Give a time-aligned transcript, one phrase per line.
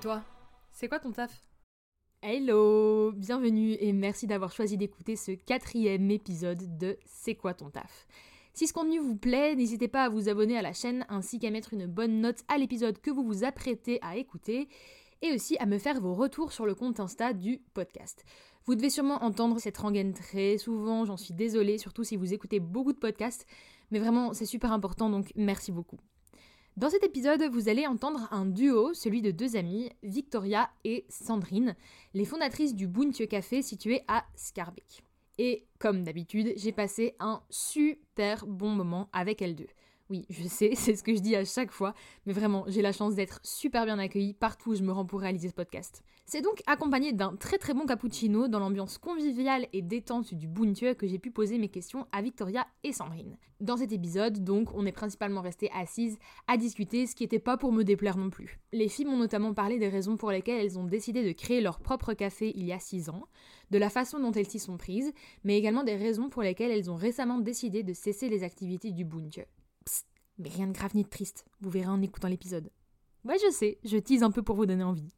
[0.00, 0.22] toi,
[0.72, 1.30] c'est quoi ton taf?
[2.22, 8.06] Hello Bienvenue et merci d'avoir choisi d'écouter ce quatrième épisode de C'est quoi ton taf?
[8.54, 11.50] Si ce contenu vous plaît, n'hésitez pas à vous abonner à la chaîne ainsi qu'à
[11.50, 14.68] mettre une bonne note à l'épisode que vous vous apprêtez à écouter
[15.20, 18.24] et aussi à me faire vos retours sur le compte Insta du podcast.
[18.64, 22.58] Vous devez sûrement entendre cette rengaine très souvent, j'en suis désolée, surtout si vous écoutez
[22.58, 23.46] beaucoup de podcasts,
[23.90, 25.98] mais vraiment c'est super important donc merci beaucoup.
[26.76, 31.74] Dans cet épisode, vous allez entendre un duo, celui de deux amies, Victoria et Sandrine,
[32.14, 35.02] les fondatrices du Buntje Café situé à Scarbeck.
[35.36, 39.66] Et comme d'habitude, j'ai passé un super bon moment avec elles deux.
[40.10, 41.94] Oui, je sais, c'est ce que je dis à chaque fois,
[42.26, 45.20] mais vraiment, j'ai la chance d'être super bien accueillie partout où je me rends pour
[45.20, 46.02] réaliser ce podcast.
[46.26, 50.94] C'est donc accompagné d'un très très bon cappuccino dans l'ambiance conviviale et détente du Buntje
[50.94, 53.36] que j'ai pu poser mes questions à Victoria et Sandrine.
[53.60, 56.18] Dans cet épisode, donc, on est principalement resté assises
[56.48, 58.58] à discuter, ce qui n'était pas pour me déplaire non plus.
[58.72, 61.78] Les filles m'ont notamment parlé des raisons pour lesquelles elles ont décidé de créer leur
[61.78, 63.26] propre café il y a 6 ans,
[63.70, 65.12] de la façon dont elles s'y sont prises,
[65.44, 69.04] mais également des raisons pour lesquelles elles ont récemment décidé de cesser les activités du
[69.04, 69.46] Buntje.
[69.84, 70.06] Psst,
[70.38, 72.70] mais rien de grave ni de triste, vous verrez en écoutant l'épisode.
[73.24, 75.14] Ouais, je sais, je tease un peu pour vous donner envie.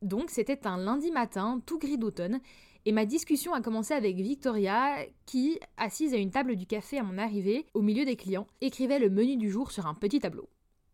[0.00, 2.40] Donc, c'était un lundi matin, tout gris d'automne,
[2.84, 4.96] et ma discussion a commencé avec Victoria,
[5.26, 8.98] qui, assise à une table du café à mon arrivée, au milieu des clients, écrivait
[8.98, 10.48] le menu du jour sur un petit tableau.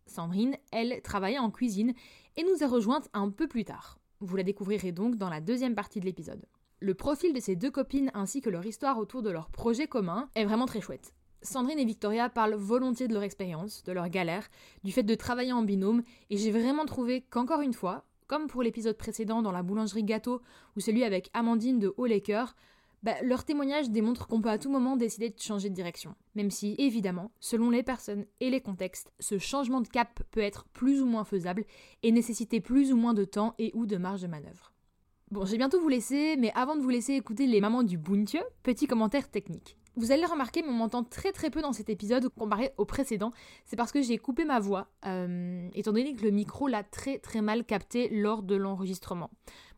[0.05, 1.93] Sandrine, elle, travaillait en cuisine
[2.37, 3.99] et nous a rejointes un peu plus tard.
[4.19, 6.45] Vous la découvrirez donc dans la deuxième partie de l'épisode.
[6.79, 10.29] Le profil de ces deux copines ainsi que leur histoire autour de leur projet commun
[10.35, 11.13] est vraiment très chouette.
[11.41, 14.47] Sandrine et Victoria parlent volontiers de leur expérience, de leur galère,
[14.83, 18.63] du fait de travailler en binôme, et j'ai vraiment trouvé qu'encore une fois, comme pour
[18.63, 20.41] l'épisode précédent dans la boulangerie gâteau
[20.75, 22.07] ou celui avec Amandine de Haut
[23.01, 26.15] bah, leur témoignage démontre qu'on peut à tout moment décider de changer de direction.
[26.35, 30.65] Même si, évidemment, selon les personnes et les contextes, ce changement de cap peut être
[30.73, 31.63] plus ou moins faisable
[32.03, 34.73] et nécessiter plus ou moins de temps et ou de marge de manœuvre.
[35.31, 38.43] Bon, j'ai bientôt vous laisser, mais avant de vous laisser écouter les mamans du Buntje,
[38.63, 39.78] petit commentaire technique.
[39.99, 43.33] Vous allez remarquer, mais on m'entend très très peu dans cet épisode comparé au précédent.
[43.65, 47.19] C'est parce que j'ai coupé ma voix, euh, étant donné que le micro l'a très
[47.19, 49.29] très mal capté lors de l'enregistrement.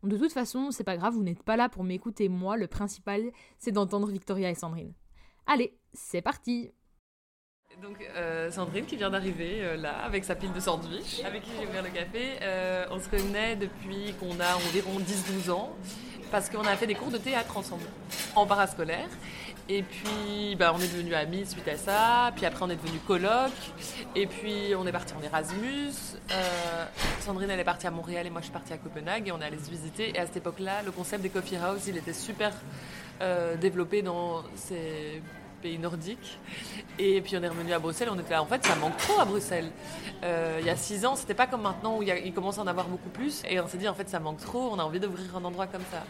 [0.03, 3.31] De toute façon, c'est pas grave, vous n'êtes pas là pour m'écouter moi, le principal
[3.57, 4.93] c'est d'entendre Victoria et Sandrine.
[5.47, 6.71] Allez, c'est parti
[7.81, 11.49] donc euh, Sandrine qui vient d'arriver euh, là avec sa pile de sandwich, avec qui
[11.59, 12.37] j'ai ouvert le café.
[12.41, 15.75] Euh, on se connaît depuis qu'on a environ 10-12 ans
[16.29, 17.83] parce qu'on a fait des cours de théâtre ensemble
[18.35, 19.09] en parascolaire.
[19.67, 23.01] Et puis bah, on est devenus amis suite à ça, puis après on est devenus
[23.07, 23.51] coloc,
[24.15, 25.93] et puis on est parti en Erasmus.
[27.21, 29.41] Sandrine elle est partie à Montréal et moi je suis partie à Copenhague et on
[29.41, 30.09] est allé se visiter.
[30.09, 32.53] Et à cette époque-là, le concept des coffee house il était super
[33.59, 35.21] développé dans ces
[35.61, 36.39] pays nordiques.
[36.99, 38.41] Et puis on est revenu à Bruxelles, on était là.
[38.41, 39.71] En fait, ça manque trop à Bruxelles.
[40.23, 42.67] Euh, il y a six ans, c'était pas comme maintenant où il, commence à en
[42.67, 43.43] avoir beaucoup plus.
[43.49, 45.67] Et on s'est dit, en fait, ça manque trop, on a envie d'ouvrir un endroit
[45.67, 46.03] comme ça.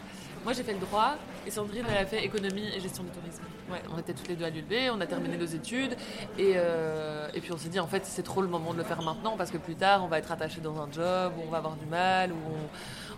[0.44, 1.14] Moi, j'ai fait le droit
[1.46, 3.42] et Sandrine, elle a fait économie et gestion du tourisme.
[3.70, 5.96] Ouais, on était toutes les deux à l'ULB, on a terminé nos études
[6.36, 8.84] et, euh, et puis on s'est dit, en fait, c'est trop le moment de le
[8.84, 11.50] faire maintenant parce que plus tard, on va être attaché dans un job où on
[11.50, 12.36] va avoir du mal, où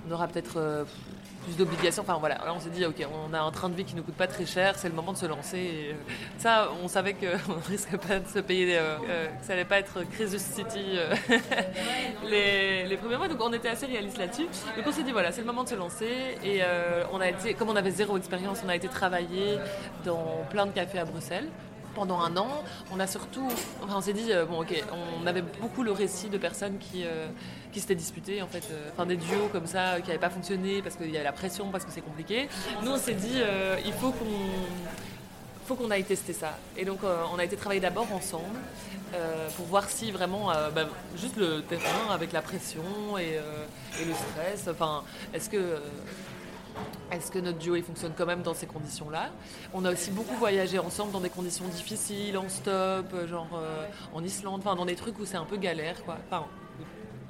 [0.09, 0.59] on, aura peut-être.
[0.59, 0.85] Euh,
[1.45, 2.03] plus d'obligations.
[2.03, 4.01] Enfin voilà, là on s'est dit, ok, on a un train de vie qui ne
[4.01, 5.59] coûte pas très cher, c'est le moment de se lancer.
[5.59, 5.95] Et, euh,
[6.39, 9.65] ça, on savait qu'on ne risque pas de se payer, euh, euh, que ça n'allait
[9.65, 10.99] pas être Crisis City
[12.25, 13.29] les, les, premiers mois.
[13.29, 14.47] Donc on était assez réaliste là-dessus.
[14.77, 16.39] Donc on s'est dit, voilà, c'est le moment de se lancer.
[16.45, 16.63] Et
[17.13, 19.59] on a été, comme on avait zéro expérience, on a été travailler
[20.05, 21.49] dans plein de cafés à Bruxelles
[21.95, 22.65] pendant un an.
[22.93, 23.47] On a surtout,
[23.83, 24.85] enfin, on s'est dit, bon, ok,
[25.23, 27.05] on avait beaucoup le récit de personnes qui,
[27.75, 30.81] qui s'étaient disputés, en fait, euh, enfin des duos comme ça qui n'avaient pas fonctionné
[30.81, 32.49] parce qu'il y avait la pression, parce que c'est compliqué.
[32.83, 34.25] Nous, on s'est dit, euh, il faut qu'on
[35.67, 36.59] faut qu'on aille tester ça.
[36.77, 38.59] Et donc, euh, on a été travailler d'abord ensemble
[39.57, 42.83] pour voir si vraiment, bah, juste le terrain avec la pression
[43.17, 43.39] et,
[44.01, 45.79] et le stress, enfin, est-ce que
[47.11, 49.31] est-ce que notre duo il fonctionne quand même dans ces conditions-là?
[49.73, 53.61] On a aussi beaucoup voyagé ensemble dans des conditions difficiles, en stop, genre
[54.13, 56.19] en Islande, enfin dans des trucs où c'est un peu galère, quoi.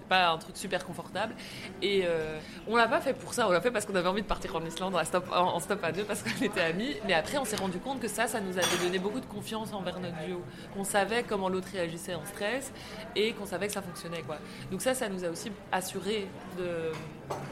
[0.08, 1.34] Pas un truc super confortable.
[1.82, 4.22] Et euh, on l'a pas fait pour ça, on l'a fait parce qu'on avait envie
[4.22, 6.96] de partir en Islande en stop, en, stop à deux parce qu'on était amis.
[7.06, 9.72] Mais après, on s'est rendu compte que ça, ça nous avait donné beaucoup de confiance
[9.72, 10.42] envers notre duo.
[10.74, 12.72] Qu'on savait comment l'autre réagissait en stress
[13.16, 14.22] et qu'on savait que ça fonctionnait.
[14.22, 14.38] Quoi.
[14.70, 16.28] Donc ça, ça nous a aussi assuré
[16.58, 16.92] de,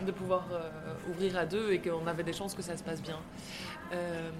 [0.04, 0.60] de pouvoir euh,
[1.10, 3.18] ouvrir à deux et qu'on avait des chances que ça se passe bien.
[3.92, 4.30] Euh,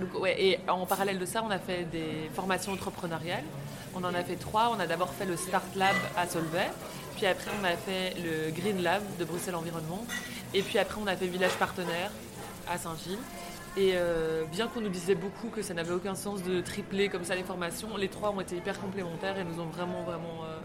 [0.00, 3.44] donc, ouais, et en parallèle de ça, on a fait des formations entrepreneuriales.
[3.94, 4.72] On en a fait trois.
[4.76, 6.68] On a d'abord fait le Start Lab à Solvay.
[7.16, 10.04] Puis après, on a fait le Green Lab de Bruxelles Environnement.
[10.52, 12.10] Et puis après, on a fait Village Partenaire
[12.68, 13.18] à Saint-Gilles.
[13.78, 17.24] Et euh, bien qu'on nous disait beaucoup que ça n'avait aucun sens de tripler comme
[17.24, 20.58] ça les formations, les trois ont été hyper complémentaires et nous ont vraiment, vraiment euh,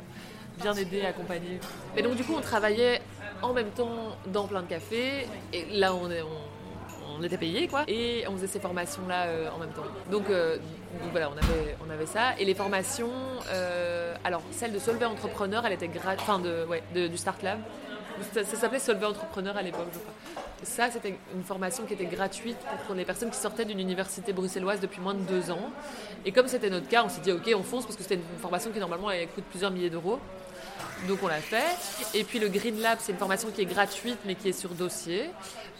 [0.61, 1.59] bien aidés, accompagnés.
[1.95, 3.01] Et donc, du coup, on travaillait
[3.41, 5.27] en même temps dans plein de cafés.
[5.53, 6.27] Et là, on, est, on,
[7.21, 7.83] on était payé, quoi.
[7.87, 9.83] Et on faisait ces formations-là euh, en même temps.
[10.09, 12.33] Donc, euh, donc voilà, on avait, on avait ça.
[12.39, 13.11] Et les formations,
[13.53, 17.41] euh, alors celle de Solvay Entrepreneur, elle était gratuite, enfin de, ouais, de- du Start
[17.43, 17.59] Lab.
[18.33, 20.13] Ça, ça s'appelait Solvay Entrepreneur à l'époque, je crois.
[20.63, 24.79] Ça, c'était une formation qui était gratuite pour les personnes qui sortaient d'une université bruxelloise
[24.79, 25.71] depuis moins de deux ans.
[26.25, 28.39] Et comme c'était notre cas, on s'est dit, ok, on fonce parce que c'était une
[28.39, 30.19] formation qui normalement elle coûte plusieurs milliers d'euros.
[31.07, 31.77] Donc on l'a fait.
[32.13, 34.69] Et puis le Green Lab, c'est une formation qui est gratuite mais qui est sur
[34.71, 35.29] dossier.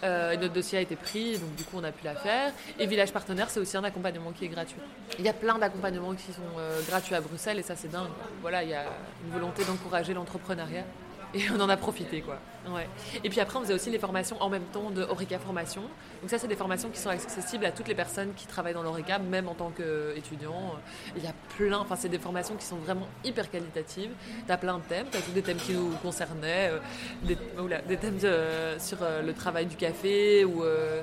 [0.02, 2.52] Euh, notre dossier a été pris, donc du coup on a pu la faire.
[2.78, 4.80] Et Village Partenaire, c'est aussi un accompagnement qui est gratuit.
[5.18, 8.10] Il y a plein d'accompagnements qui sont euh, gratuits à Bruxelles et ça c'est dingue.
[8.40, 8.84] Voilà, il y a
[9.24, 10.84] une volonté d'encourager l'entrepreneuriat.
[11.34, 12.38] Et on en a profité, quoi.
[12.68, 12.86] Ouais.
[13.24, 15.80] Et puis après, on faisait aussi les formations en même temps de Horeca Formation.
[16.20, 18.82] Donc ça, c'est des formations qui sont accessibles à toutes les personnes qui travaillent dans
[18.82, 20.74] l'Horeca, même en tant qu'étudiants.
[21.16, 24.10] Il y a plein, enfin, c'est des formations qui sont vraiment hyper qualitatives.
[24.46, 26.78] Tu as plein de thèmes, tu as tous des thèmes qui nous concernaient, euh,
[27.24, 31.02] des, thèmes de- sur euh, le travail du café ou euh,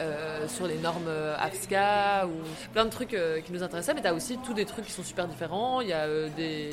[0.00, 2.32] euh, sur les normes euh, AFSCA ou
[2.72, 3.94] plein de trucs euh, qui nous intéressaient.
[3.94, 5.80] Mais tu as aussi tous des trucs qui sont super différents.
[5.80, 6.70] Il y a euh, des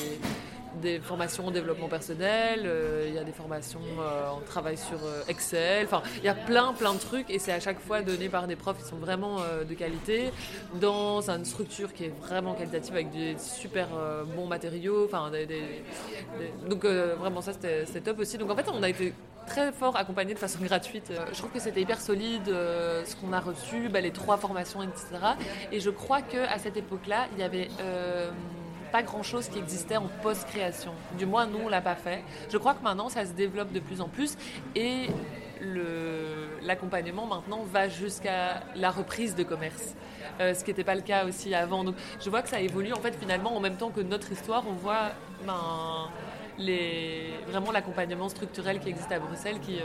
[0.81, 5.03] des formations en développement personnel, euh, il y a des formations euh, en travail sur
[5.03, 8.01] euh, Excel, enfin il y a plein plein de trucs et c'est à chaque fois
[8.01, 10.31] donné par des profs qui sont vraiment euh, de qualité,
[10.79, 15.31] dans une structure qui est vraiment qualitative avec des super euh, bons matériaux, enfin
[16.69, 18.37] donc euh, vraiment ça c'était top aussi.
[18.37, 19.13] Donc en fait on a été
[19.47, 21.11] très fort accompagné de façon gratuite.
[21.11, 24.37] Euh, Je trouve que c'était hyper solide euh, ce qu'on a reçu, bah, les trois
[24.37, 25.05] formations, etc.
[25.71, 28.29] Et je crois qu'à cette époque-là, il y avait euh,
[28.91, 30.93] pas grand-chose qui existait en post-création.
[31.17, 32.23] Du moins, nous, on l'a pas fait.
[32.51, 34.37] Je crois que maintenant, ça se développe de plus en plus
[34.75, 35.07] et
[36.63, 39.95] l'accompagnement maintenant va jusqu'à la reprise de commerce.
[40.39, 41.83] Euh, ce qui n'était pas le cas aussi avant.
[41.83, 42.93] Donc, je vois que ça évolue.
[42.93, 45.11] En fait, finalement, en même temps que notre histoire, on voit
[45.45, 46.09] ben,
[46.57, 49.83] les, vraiment l'accompagnement structurel qui existe à Bruxelles, qui, euh,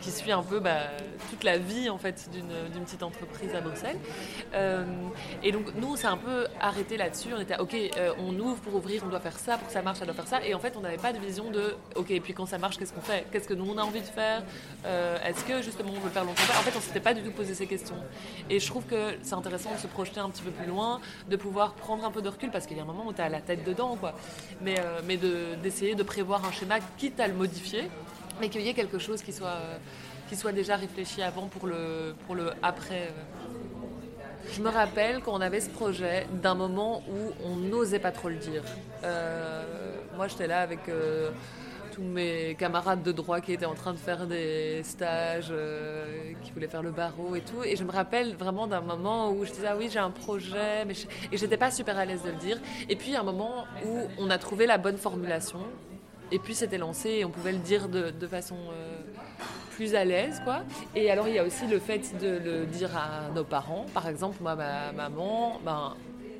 [0.00, 0.82] suit un peu bah,
[1.30, 3.98] toute la vie en fait d'une petite entreprise à Bruxelles.
[4.54, 4.84] Euh,
[5.42, 7.28] et donc nous, on s'est un peu arrêté là-dessus.
[7.36, 9.82] On était ok, euh, on ouvre pour ouvrir, on doit faire ça, pour que ça
[9.82, 10.44] marche, ça doit faire ça.
[10.44, 12.78] Et en fait, on n'avait pas de vision de ok, et puis quand ça marche,
[12.78, 13.26] qu'est-ce qu'on fait?
[13.32, 14.42] Qu'est-ce que nous on a envie de faire?
[15.24, 17.54] Est-ce que justement on veut faire longtemps En fait, on s'était pas du tout posé
[17.54, 17.96] ces questions.
[18.48, 21.36] Et je trouve que c'est intéressant de se projeter un petit peu plus loin, de
[21.36, 23.28] pouvoir prendre un peu de recul parce qu'il y a un moment où tu as
[23.28, 24.14] la tête dedans, quoi.
[24.60, 27.90] Mais, mais de- d'essayer de, prévoir un schéma, quitte à le modifier,
[28.40, 29.76] mais qu'il y ait quelque chose qui soit, euh,
[30.28, 33.08] qui soit déjà réfléchi avant pour le, pour le après.
[33.08, 34.52] euh.
[34.52, 38.36] Je me rappelle qu'on avait ce projet d'un moment où on n'osait pas trop le
[38.36, 38.62] dire.
[39.02, 39.64] Euh,
[40.16, 40.80] moi, j'étais là avec
[41.96, 46.52] tous mes camarades de droit qui étaient en train de faire des stages, euh, qui
[46.52, 47.64] voulaient faire le barreau et tout.
[47.64, 50.84] Et je me rappelle vraiment d'un moment où je disais ah oui j'ai un projet,
[50.86, 51.06] mais je...
[51.32, 52.58] et j'étais pas super à l'aise de le dire.
[52.90, 55.60] Et puis un moment où on a trouvé la bonne formulation.
[56.32, 58.98] Et puis c'était lancé et on pouvait le dire de, de façon euh,
[59.70, 60.64] plus à l'aise, quoi.
[60.94, 63.86] Et alors il y a aussi le fait de le dire à nos parents.
[63.94, 65.94] Par exemple, moi, ma maman, ben,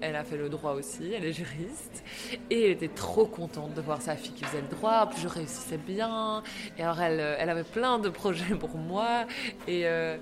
[0.07, 2.05] elle a fait le droit aussi, elle est juriste.
[2.51, 5.09] Et elle était trop contente de voir sa fille qui faisait le droit.
[5.09, 6.43] Plus, je réussissais bien.
[6.79, 9.27] Et alors, elle, elle avait plein de projets pour moi.
[9.67, 10.17] Et, euh,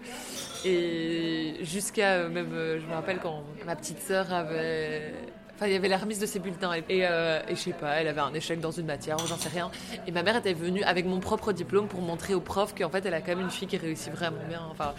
[1.63, 5.13] jusqu'à euh, même, euh, je me rappelle quand ma petite sœur avait.
[5.55, 6.73] Enfin, il y avait la remise de ses bulletins.
[6.73, 9.37] Et, euh, et je sais pas, elle avait un échec dans une matière, ou j'en
[9.37, 9.71] sais rien.
[10.07, 13.07] Et ma mère était venue avec mon propre diplôme pour montrer au prof qu'en fait,
[13.07, 14.63] elle a quand même une fille qui réussit vraiment bien.
[14.71, 14.95] Enfin,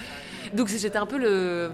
[0.53, 1.71] donc j'étais un peu le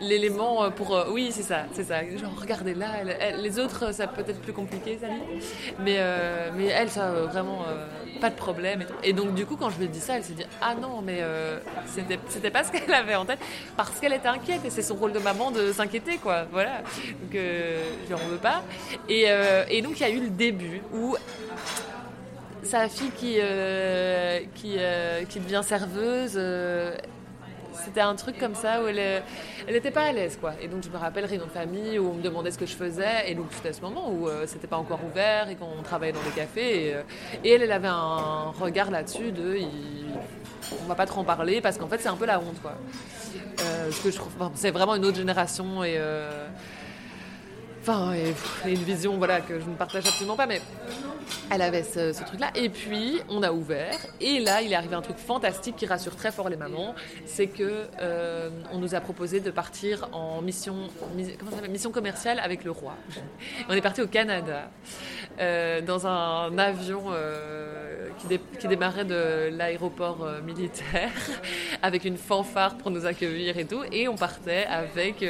[0.00, 2.00] l'élément euh, pour euh, oui c'est ça c'est ça.
[2.16, 2.88] Genre regardez là
[3.36, 5.08] les autres ça peut être plus compliqué ça
[5.78, 7.86] mais euh, mais elle ça euh, vraiment euh,
[8.20, 10.34] pas de problème et, donc du coup quand je lui ai dit ça elle s'est
[10.34, 13.38] dit ah non mais euh, c'était c'était pas ce qu'elle avait en tête
[13.76, 16.46] parce qu'elle était inquiète et c'est son rôle de maman de s'inquiéter quoi.
[16.50, 16.78] Voilà.
[17.22, 18.62] Donc euh, je lui en veux pas.
[19.08, 21.16] Et, euh, et donc il y a eu le début où
[22.62, 26.94] sa fille qui, euh, qui, euh, devient serveuse, euh,
[27.84, 29.20] c'était un truc comme ça où elle, euh,
[29.66, 30.52] elle était pas à l'aise quoi.
[30.60, 32.74] Et donc je me rappelle réunion de famille où on me demandait ce que je
[32.74, 35.82] faisais et donc c'était à ce moment où euh, c'était pas encore ouvert et qu'on
[35.82, 37.02] travaillait dans les cafés et, euh,
[37.44, 39.58] et elle elle avait un regard là-dessus de
[40.82, 42.74] on va pas trop en parler parce qu'en fait c'est un peu la honte quoi.
[43.62, 45.98] Euh, ce que je trouve c'est vraiment une autre génération et
[47.82, 48.12] enfin
[48.66, 50.60] une vision voilà que je ne partage absolument pas mais
[51.50, 52.50] elle avait ce, truc-là.
[52.54, 53.96] Et puis, on a ouvert.
[54.20, 56.94] Et là, il est arrivé un truc fantastique qui rassure très fort les mamans.
[57.26, 60.74] C'est que euh, on nous a proposé de partir en mission,
[61.14, 62.94] mi- comment ça mission commerciale avec le roi.
[63.68, 64.70] On est parti au Canada
[65.40, 71.10] euh, dans un avion euh, qui, dé- qui démarrait de l'aéroport militaire
[71.82, 73.82] avec une fanfare pour nous accueillir et tout.
[73.92, 75.24] Et on partait avec,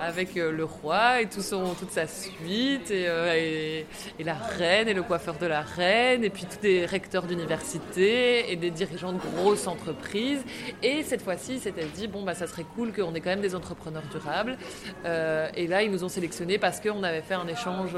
[0.00, 3.86] avec le roi et tout son, toute sa suite, et,
[4.18, 8.50] et, la reine, et le coiffeur de la reine, et puis tous des recteurs d'université,
[8.50, 10.42] et des dirigeants de grosses entreprises.
[10.82, 13.54] Et cette fois-ci, c'était dit, bon, bah, ça serait cool qu'on ait quand même des
[13.54, 14.56] entrepreneurs durables.
[15.04, 17.94] et là, ils nous ont sélectionnés parce qu'on avait fait un échange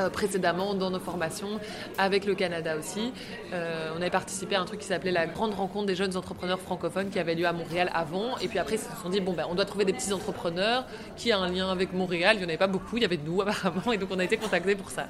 [0.00, 1.60] euh, précédemment dans nos formations
[1.98, 3.12] avec le Canada aussi.
[3.52, 6.60] Euh, on avait participé à un truc qui s'appelait la grande rencontre des jeunes entrepreneurs
[6.60, 8.36] francophones qui avait lieu à Montréal avant.
[8.38, 10.84] Et puis après, ils se sont dit, bon, ben, on doit trouver des petits entrepreneurs
[11.16, 12.36] qui ont un lien avec Montréal.
[12.36, 13.92] Il n'y en avait pas beaucoup, il y avait nous apparemment.
[13.92, 15.06] Et donc, on a été contactés pour ça.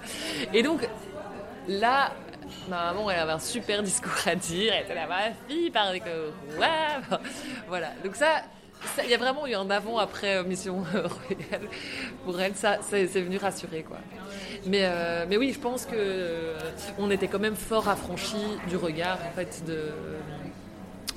[0.53, 0.87] Et donc,
[1.67, 2.13] là,
[2.69, 4.73] ma maman, elle avait un super discours à dire.
[4.77, 6.31] Elle était là, ma fille parle que.
[7.69, 7.89] Voilà.
[8.05, 8.43] Donc, ça,
[9.05, 11.69] il y a vraiment eu un avant-après euh, Mission Royale.
[12.25, 13.99] Pour elle, ça, c'est venu rassurer, quoi.
[14.67, 16.59] Mais, euh, mais oui, je pense que euh,
[16.99, 18.37] on était quand même fort affranchi
[18.69, 19.91] du regard, en fait, de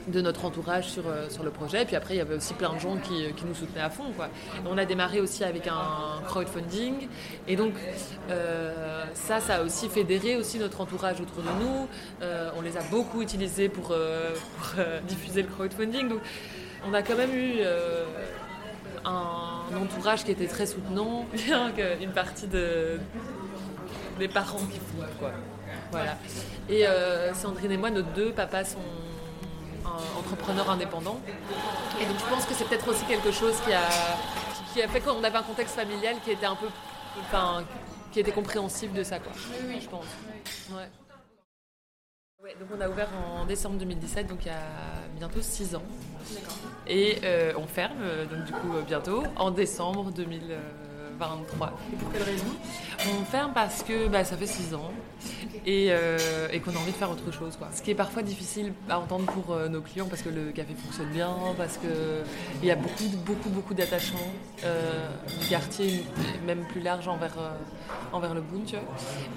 [0.08, 1.82] de notre entourage sur, sur le projet.
[1.82, 3.90] Et puis après, il y avait aussi plein de gens qui, qui nous soutenaient à
[3.90, 4.14] fond.
[4.16, 4.30] Quoi.
[4.66, 7.10] On a démarré aussi avec un crowdfunding.
[7.46, 7.74] Et donc,
[9.14, 11.88] ça, ça a aussi fédéré aussi notre entourage autour de nous.
[12.56, 13.94] on les a beaucoup utilisés pour,
[15.10, 16.08] diffuser le crowdfunding.
[16.86, 18.06] On a quand même eu euh,
[19.06, 23.00] un entourage qui était très soutenant, bien qu'une partie de,
[24.20, 25.32] des parents qui foutent, quoi.
[25.92, 26.18] Voilà.
[26.70, 28.80] Et euh, Sandrine et moi, nos deux papas sont
[30.18, 31.20] entrepreneurs indépendants.
[32.02, 33.88] Et donc je pense que c'est peut-être aussi quelque chose qui a,
[34.74, 36.68] qui a fait qu'on avait un contexte familial qui était un peu.
[37.22, 37.64] Enfin,
[38.12, 39.32] qui était compréhensible de ça, quoi.
[39.68, 40.06] Oui, je pense.
[40.72, 40.88] Ouais
[42.56, 44.62] donc on a ouvert en décembre 2017, donc il y a
[45.18, 45.84] bientôt 6 ans.
[46.88, 51.74] Et euh, on ferme, euh, donc du coup euh, bientôt, en décembre 2023.
[51.92, 52.46] Et pour quelle raison?
[53.10, 54.92] On ferme parce que bah, ça fait 6 ans
[55.66, 55.92] et,
[56.64, 57.56] qu'on a envie de faire autre chose.
[57.58, 57.70] Quoi.
[57.74, 61.10] Ce qui est parfois difficile à entendre pour nos clients parce que le café fonctionne
[61.10, 64.32] bien, parce qu'il y a beaucoup, beaucoup, beaucoup d'attachement
[64.62, 66.04] du quartier,
[66.46, 67.38] même plus large envers
[68.14, 68.86] envers le boom, tu vois.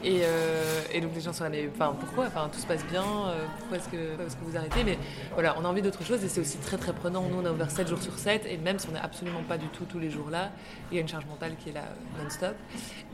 [0.04, 2.26] Et, euh, donc les gens sont mais enfin, pourquoi?
[2.26, 4.84] Enfin, tout se passe bien, euh, pourquoi est-ce que, est que, vous arrêtez?
[4.84, 4.98] Mais
[5.34, 7.22] voilà, on a envie d'autre chose et c'est aussi très très prenant.
[7.22, 9.58] Nous, on a ouvert 7 jours sur 7 et même si on n'est absolument pas
[9.58, 10.50] du tout tous les jours là,
[10.90, 12.54] il y a une charge mentale qui est là euh, non-stop.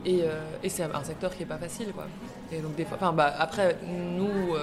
[0.05, 0.23] Et,
[0.67, 2.07] c'est un secteur qui n'est pas facile, quoi.
[2.61, 4.55] Donc des fois, enfin, bah, après, nous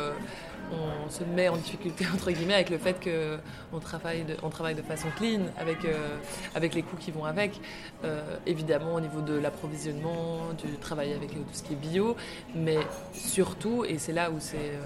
[0.73, 4.75] on se met en difficulté entre guillemets avec le fait qu'on travaille de, on travaille
[4.75, 6.17] de façon clean avec, euh,
[6.55, 7.61] avec les coûts qui vont avec.
[8.05, 12.17] Euh, évidemment au niveau de l'approvisionnement, du travail avec tout ce qui est bio,
[12.55, 12.79] mais
[13.13, 14.85] surtout, et c'est là où c'est, euh,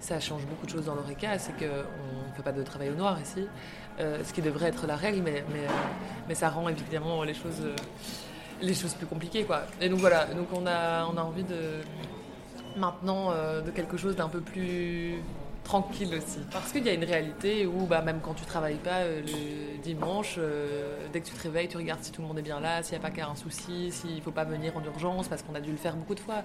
[0.00, 2.94] ça change beaucoup de choses dans l'ORECA, c'est qu'on ne fait pas de travail au
[2.94, 3.46] noir ici,
[3.98, 5.66] ce qui devrait être la règle, mais, mais,
[6.28, 7.62] mais ça rend évidemment les choses,
[8.60, 9.44] les choses plus compliquées.
[9.44, 9.62] Quoi.
[9.80, 11.80] Et donc voilà, donc on a, on a envie de
[12.76, 15.16] maintenant euh, de quelque chose d'un peu plus
[15.62, 16.40] tranquille aussi.
[16.52, 19.78] Parce qu'il y a une réalité où bah, même quand tu travailles pas euh, le
[19.82, 22.60] dimanche, euh, dès que tu te réveilles, tu regardes si tout le monde est bien
[22.60, 25.28] là, s'il n'y a pas qu'un un souci, s'il ne faut pas venir en urgence,
[25.28, 26.42] parce qu'on a dû le faire beaucoup de fois.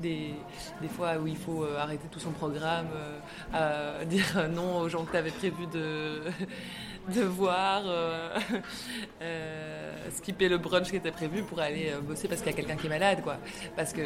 [0.00, 0.34] Des,
[0.80, 2.88] des fois où il faut arrêter tout son programme,
[4.06, 6.22] dire non aux gens que tu avais prévu de...
[7.12, 7.82] de voir,
[10.10, 12.86] skipper le brunch qui était prévu pour aller bosser parce qu'il y a quelqu'un qui
[12.86, 13.38] est malade, quoi.
[13.74, 14.02] Parce que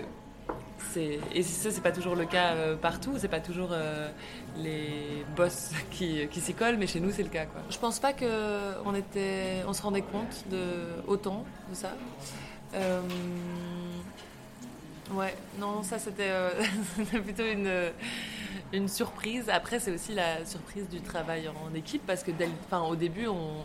[0.96, 4.08] et ça, c'est pas toujours le cas euh, partout, c'est pas toujours euh,
[4.56, 7.46] les boss qui, qui s'y collent, mais chez nous, c'est le cas.
[7.46, 7.62] Quoi.
[7.70, 10.44] Je pense pas qu'on était, on se rendait compte
[11.06, 11.92] autant de ça.
[12.74, 13.00] Euh,
[15.12, 16.32] ouais, non, ça c'était
[17.24, 19.48] plutôt une, surprise.
[19.48, 22.32] Après, c'est aussi la surprise du travail en équipe parce que
[22.72, 23.64] au début, on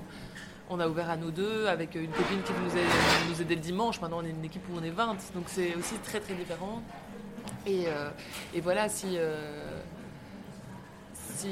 [0.72, 3.62] on a ouvert à nous deux avec une copine qui nous, a, nous aidait le
[3.62, 4.00] dimanche.
[4.00, 5.18] Maintenant, on est une équipe où on est 20.
[5.36, 6.82] Donc, c'est aussi très, très différent.
[7.66, 8.10] Et, euh,
[8.62, 9.36] voilà, si, euh,
[11.36, 11.50] si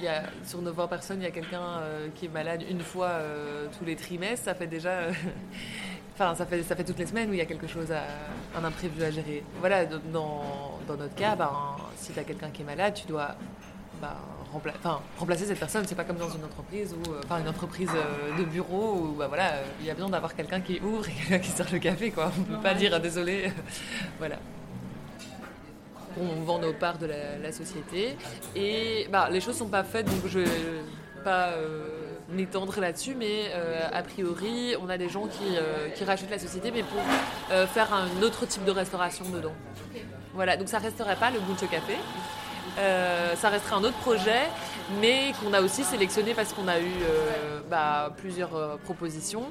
[0.00, 2.80] y a, sur nos 20 personnes, il y a quelqu'un euh, qui est malade une
[2.80, 3.18] fois
[3.78, 5.00] tous les trimestres, ça fait déjà.
[6.12, 8.02] Enfin, ça fait, ça fait toutes les semaines où il y a quelque chose, à,
[8.54, 9.42] un imprévu à gérer.
[9.58, 11.50] Voilà, dans, notre cas, ben,
[11.96, 13.36] si tu as quelqu'un qui est malade, tu dois
[14.02, 14.16] ben,
[15.16, 15.86] remplacer cette personne.
[15.86, 17.88] C'est pas comme dans une entreprise ou enfin une entreprise
[18.36, 21.38] de bureau où bah, voilà, il y a besoin d'avoir quelqu'un qui ouvre et quelqu'un
[21.38, 22.10] qui sert le café.
[22.10, 22.30] Quoi.
[22.38, 23.50] On peut pas dire désolé.
[24.18, 24.36] voilà
[26.22, 28.16] on vend nos parts de la, société.
[28.54, 30.82] Et bah, les choses sont pas faites, donc je vais
[31.24, 31.82] pas euh,
[32.30, 36.70] m'étendre là-dessus, mais euh, a priori, on a des gens qui, euh, rachètent la société,
[36.70, 37.00] mais pour
[37.68, 39.52] faire un autre type de restauration dedans.
[40.34, 41.96] Voilà, donc ça resterait pas le Buncho Café.
[42.76, 44.42] Ça restera un autre projet,
[45.00, 46.92] mais qu'on a aussi sélectionné parce qu'on a eu
[47.68, 49.44] bah, plusieurs propositions.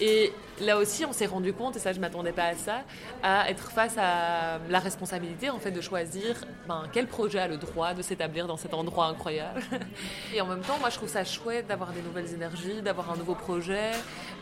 [0.00, 2.82] Et là aussi, on s'est rendu compte, et ça, je m'attendais pas à ça,
[3.22, 7.58] à être face à la responsabilité en fait de choisir ben, quel projet a le
[7.58, 9.60] droit de s'établir dans cet endroit incroyable.
[10.34, 13.16] Et en même temps, moi, je trouve ça chouette d'avoir des nouvelles énergies, d'avoir un
[13.16, 13.90] nouveau projet.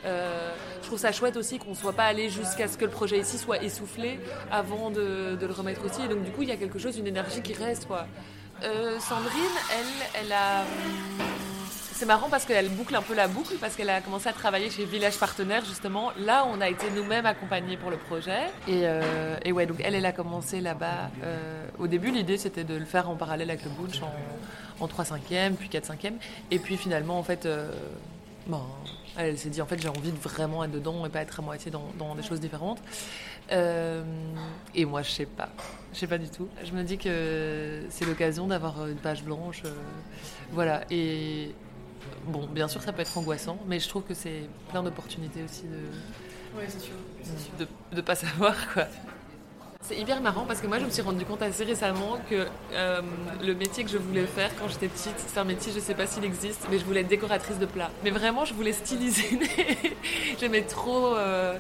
[0.05, 3.37] je trouve ça chouette aussi qu'on soit pas allé jusqu'à ce que le projet ici
[3.37, 6.03] soit essoufflé avant de, le remettre aussi.
[6.03, 7.89] Et donc, du coup, il y a quelque chose, une énergie qui reste.
[8.63, 10.65] Euh, Sandrine, elle, elle a.
[11.99, 14.71] C'est marrant parce qu'elle boucle un peu la boucle parce qu'elle a commencé à travailler
[14.71, 16.13] chez Village Partenaire justement.
[16.17, 18.39] Là, on a été nous-mêmes accompagnés pour le projet.
[18.69, 21.11] Et, euh, ouais, donc elle, elle a commencé là-bas.
[21.25, 24.87] Euh, au début, l'idée c'était de le faire en parallèle avec le Bunch en, en
[24.87, 26.13] 3-5e, puis 4-5e.
[26.53, 27.49] Et puis finalement, en fait,
[28.47, 28.63] bon,
[29.17, 31.43] elle, s'est dit en fait j'ai envie de vraiment être dedans et pas être à
[31.43, 32.81] moitié dans, des choses différentes.
[33.51, 34.03] Euh,
[34.75, 35.49] et moi, je sais pas.
[35.93, 36.49] Je sais pas du tout.
[36.65, 39.63] Je me dis que c'est l'occasion d'avoir une page blanche.
[39.65, 39.73] Euh,
[40.53, 40.83] voilà.
[40.91, 41.55] Et
[42.27, 45.65] bon, bien sûr, ça peut être angoissant, mais je trouve que c'est plein d'opportunités aussi
[45.65, 46.59] de.
[46.59, 46.95] Ouais, sûr.
[47.59, 48.85] De, de pas savoir quoi.
[49.81, 53.01] C'est hyper marrant parce que moi je me suis rendu compte assez récemment que euh,
[53.43, 56.07] le métier que je voulais faire quand j'étais petite, c'est un métier, je sais pas
[56.07, 57.91] s'il existe, mais je voulais être décoratrice de plats.
[58.05, 59.39] Mais vraiment, je voulais styliser.
[60.41, 61.57] J'aimais trop euh,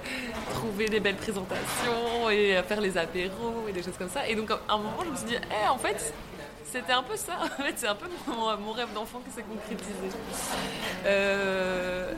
[0.52, 4.28] trouver des belles présentations et faire les apéros et des choses comme ça.
[4.28, 6.12] Et donc à un moment, je me suis dit, eh, en fait,
[6.70, 7.34] c'était un peu ça.
[7.58, 9.92] En fait, c'est un peu mon, rêve d'enfant qui s'est concrétisé.
[11.06, 12.12] Euh,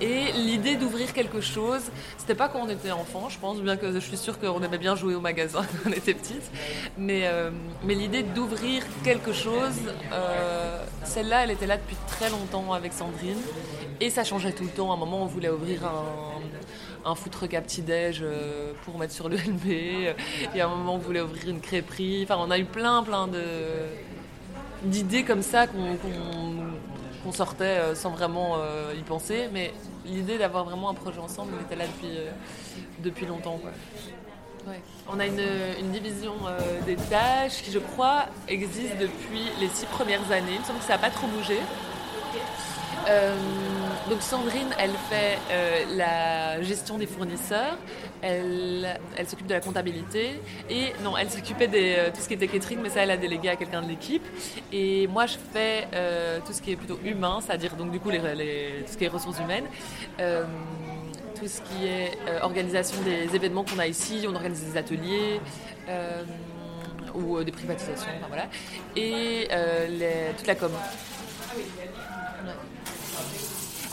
[0.00, 1.82] et l'idée d'ouvrir quelque chose,
[2.18, 4.78] c'était pas quand on était enfant, je pense, bien que je suis sûre qu'on aimait
[4.78, 6.50] bien jouer au magasin quand on était petite.
[6.98, 7.50] Mais, euh,
[7.84, 9.80] mais l'idée d'ouvrir quelque chose,
[10.12, 13.40] euh, celle-là, elle était là depuis très longtemps avec Sandrine.
[14.00, 14.90] Et ça changeait tout le temps.
[14.90, 16.40] À un moment, on voulait ouvrir un,
[17.04, 19.66] un food truck à petit-déj euh, pour mettre sur le LB.
[20.54, 22.22] Et à un moment, on voulait ouvrir une crêperie.
[22.24, 23.42] Enfin, on a eu plein, plein de
[24.82, 29.48] d'idées comme ça qu'on sortait euh, sans vraiment euh, y penser.
[29.52, 29.72] Mais
[30.04, 32.18] l'idée d'avoir vraiment un projet ensemble, on était là depuis,
[32.98, 33.58] depuis longtemps.
[33.58, 33.70] Quoi.
[34.66, 34.80] Ouais.
[35.10, 35.42] On a une,
[35.80, 36.32] une division
[36.86, 40.54] des tâches qui, je crois, existe depuis les six premières années.
[40.54, 41.58] Il me semble que ça n'a pas trop bougé.
[43.08, 43.34] Euh,
[44.08, 47.76] donc Sandrine, elle fait euh, la gestion des fournisseurs,
[48.22, 50.40] elle, elle s'occupe de la comptabilité
[50.70, 53.16] et non, elle s'occupait de euh, tout ce qui était catering, mais ça elle a
[53.16, 54.24] délégué à quelqu'un de l'équipe.
[54.72, 55.88] Et moi je fais
[56.46, 59.38] tout ce qui est plutôt humain, c'est-à-dire donc du coup tout ce qui est ressources
[59.38, 59.66] humaines.
[61.38, 62.12] Tout ce qui est
[62.42, 65.40] organisation des événements qu'on a ici, on organise des ateliers
[67.14, 68.46] ou des privatisations, enfin voilà,
[68.96, 69.48] et
[70.36, 70.70] toute la com.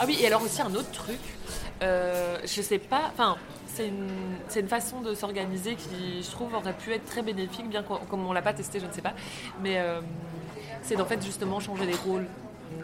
[0.03, 1.19] Ah oui, et alors aussi un autre truc,
[1.83, 3.37] euh, je sais pas, enfin,
[3.67, 8.25] c'est une, façon de s'organiser qui, je trouve, aurait pu être très bénéfique, bien comme
[8.25, 9.13] on l'a pas testé, je ne sais pas,
[9.61, 10.01] mais euh,
[10.81, 12.25] c'est d'en fait justement changer les rôles.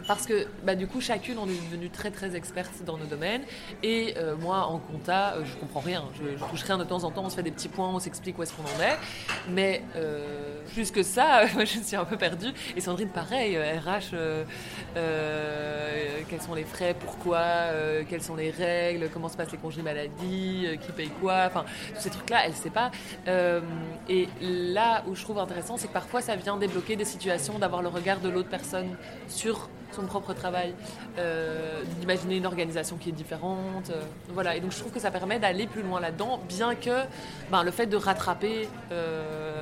[0.06, 3.42] Parce que bah, du coup, chacune, on est devenue très très experte dans nos domaines.
[3.82, 6.04] Et euh, moi, en compta, euh, je comprends rien.
[6.14, 7.98] Je, je, touche rien de temps en temps, on se fait des petits points, on
[7.98, 8.96] s'explique où est-ce qu'on en est.
[9.50, 12.52] Mais euh, plus que ça, moi, je suis un peu perdue.
[12.76, 14.16] Et Sandrine, pareil, RH,
[16.28, 17.40] quels sont les frais, pourquoi,
[18.08, 22.00] quelles sont les règles, comment se passent les congés maladie, qui paye quoi, enfin, tous
[22.00, 22.90] ces trucs-là, elle ne sait pas.
[24.08, 27.82] et là où je trouve intéressant, c'est que parfois, ça vient débloquer des situations, d'avoir
[27.82, 28.96] le regard de l'autre personne
[29.28, 30.74] sur son propre travail,
[31.18, 33.90] euh, d'imaginer une organisation qui est différente.
[33.90, 37.04] Euh, voilà, et donc je trouve que ça permet d'aller plus loin là-dedans, bien que
[37.50, 39.60] ben, le fait de rattraper euh,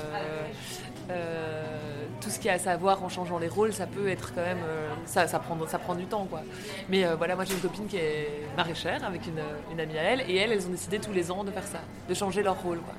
[2.21, 4.43] tout ce qu'il y a à savoir en changeant les rôles, ça peut être quand
[4.43, 4.59] même.
[5.05, 6.43] ça, ça, prend, ça prend du temps, quoi.
[6.89, 10.21] Mais voilà, moi j'ai une copine qui est maraîchère avec une, une, amie à elle,
[10.29, 12.81] et elles, elles ont décidé tous les ans de faire ça, de changer leur rôle,
[12.81, 12.95] quoi.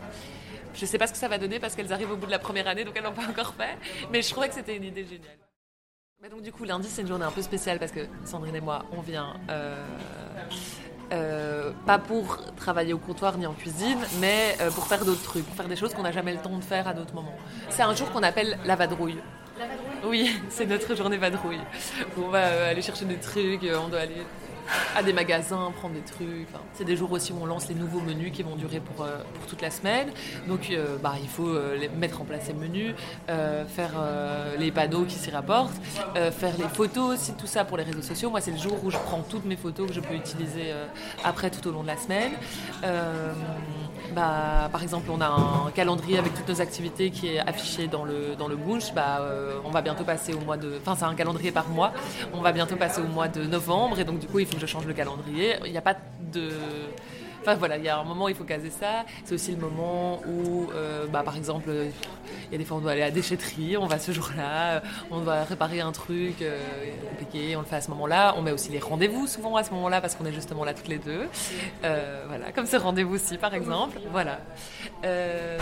[0.74, 2.40] Je sais pas ce que ça va donner parce qu'elles arrivent au bout de la
[2.40, 3.78] première année, donc elles n'ont pas encore fait,
[4.12, 5.47] mais je trouvais que c'était une idée géniale.
[6.20, 8.62] Mais donc du coup lundi c'est une journée un peu spéciale parce que Sandrine et
[8.62, 9.86] moi on vient euh,
[11.14, 15.46] euh, pas pour travailler au comptoir ni en cuisine mais euh, pour faire d'autres trucs,
[15.46, 17.38] pour faire des choses qu'on n'a jamais le temps de faire à d'autres moments.
[17.70, 19.20] C'est un jour qu'on appelle la vadrouille.
[19.60, 20.00] La vadrouille?
[20.06, 21.62] Oui, c'est notre journée vadrouille.
[22.18, 24.26] On va aller chercher des trucs, on doit aller
[24.96, 26.48] à des magasins, prendre des trucs.
[26.74, 29.18] C'est des jours aussi où on lance les nouveaux menus qui vont durer pour, euh,
[29.36, 30.10] pour toute la semaine.
[30.48, 32.94] Donc euh, bah, il faut euh, mettre en place ces menus,
[33.28, 33.94] faire
[34.58, 35.76] les panneaux qui s'y rapportent,
[36.16, 38.30] faire les photos aussi, tout ça pour les réseaux sociaux.
[38.30, 40.74] Moi, c'est le jour où je prends toutes mes photos que je peux utiliser
[41.24, 42.32] après tout au long de la semaine.
[44.14, 48.06] Bah, par exemple, on a un calendrier avec toutes nos activités qui est affiché dans
[48.06, 48.94] le, dans le bunch.
[48.94, 49.22] Bah,
[49.66, 50.78] on va bientôt passer au mois de...
[50.82, 51.94] Enfin, c'est un calendrier par mois.
[52.34, 54.62] On va bientôt passer au mois de novembre et donc du coup, il faut que
[54.62, 55.56] je change le calendrier.
[55.66, 55.96] Il n'y a pas
[56.34, 56.50] de
[57.42, 59.06] Enfin voilà, il y a un moment où il faut caser ça.
[59.24, 62.82] C'est aussi le moment où, euh, bah, par exemple, il y a des fois on
[62.82, 66.60] doit aller à la déchetterie, on va ce jour-là, on doit réparer un truc euh,
[67.10, 68.36] compliqué, on le fait à ce moment-là.
[68.38, 70.88] On met aussi les rendez-vous souvent à ce moment-là parce qu'on est justement là toutes
[70.88, 71.28] les deux.
[71.84, 74.00] Euh, voilà, comme ce rendez-vous-ci par exemple.
[74.12, 74.40] Voilà.
[75.06, 75.58] Euh,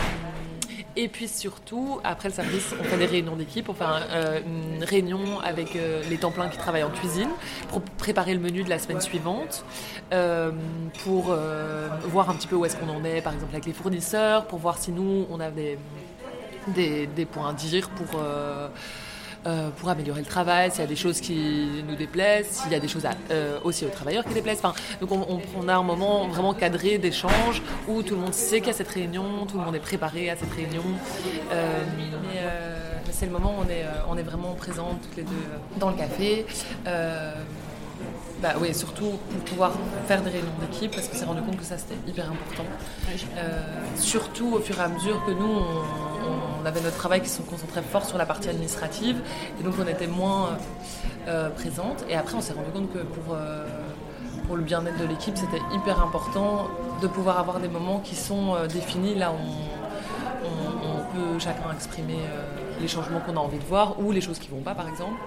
[0.98, 4.40] et puis surtout, après le service, on fait des réunions d'équipe, on fait un, euh,
[4.46, 7.28] une réunion avec euh, les temps pleins qui travaillent en cuisine
[7.68, 9.64] pour préparer le menu de la semaine suivante,
[10.14, 10.52] euh,
[11.06, 14.46] euh, voir un petit peu où est-ce qu'on en est, par exemple avec les fournisseurs,
[14.46, 15.78] pour voir si nous, on a des,
[17.06, 18.20] des, points à dire pour...
[18.20, 18.68] euh,
[19.46, 22.74] euh, pour améliorer le travail, s'il y a des choses qui nous déplaisent, s'il y
[22.74, 24.58] a des choses euh, aussi aux travailleurs qui déplaisent.
[24.60, 28.58] Enfin, donc on, on- a un moment vraiment cadré d'échange où tout le monde sait
[28.58, 30.82] qu'il y a cette réunion, tout le monde est préparé à cette réunion.
[31.52, 32.76] Euh, mais, euh,
[33.12, 35.78] c'est le moment où on est, euh, on est vraiment présentes toutes les deux euh,
[35.78, 36.44] dans le café.
[38.36, 39.72] Euh, bah oui, surtout pour pouvoir
[40.06, 42.64] faire des réunions d'équipe, parce qu'on s'est rendu compte que ça c'était hyper important.
[43.38, 43.60] Euh,
[43.96, 47.42] surtout au fur et à mesure que nous, on, on avait notre travail qui se
[47.42, 49.16] concentrait fort sur la partie administrative,
[49.58, 50.58] et donc on était moins
[51.28, 52.04] euh, présente.
[52.08, 53.66] Et après, on s'est rendu compte que pour, euh,
[54.46, 56.68] pour le bien-être de l'équipe, c'était hyper important
[57.00, 59.14] de pouvoir avoir des moments qui sont euh, définis.
[59.14, 64.00] Là, on, on, on peut chacun exprimer euh, les changements qu'on a envie de voir
[64.00, 65.18] ou les choses qui vont pas, par exemple.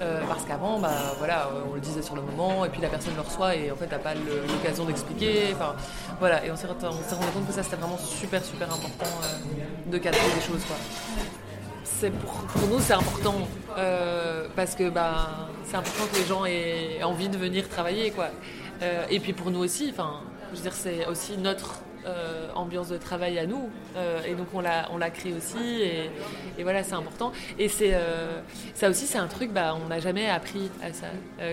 [0.00, 2.88] Euh, parce qu'avant, bah, voilà, euh, on le disait sur le moment, et puis la
[2.88, 5.52] personne le reçoit et en fait, n'a pas l'occasion d'expliquer.
[5.52, 5.74] Enfin,
[6.18, 6.84] voilà, et on s'est rendu
[7.32, 10.64] compte que ça, c'était vraiment super, super important euh, de cadrer les choses.
[10.66, 10.76] Quoi.
[12.20, 13.34] Pour, pour nous, c'est important
[14.56, 18.10] parce que bah, c'est important que les gens aient envie de venir travailler.
[18.10, 18.26] Quoi.
[19.08, 22.98] Et puis pour nous aussi, enfin, je veux dire, c'est aussi notre euh, ambiance de
[22.98, 23.70] travail à nous.
[23.96, 25.82] Euh, et donc on l'a, on l'a créé aussi.
[26.58, 27.32] Et, voilà, c'est important.
[27.58, 28.40] Et c'est, euh,
[28.74, 31.06] ça aussi, c'est un truc, bah, on n'a jamais appris à ça.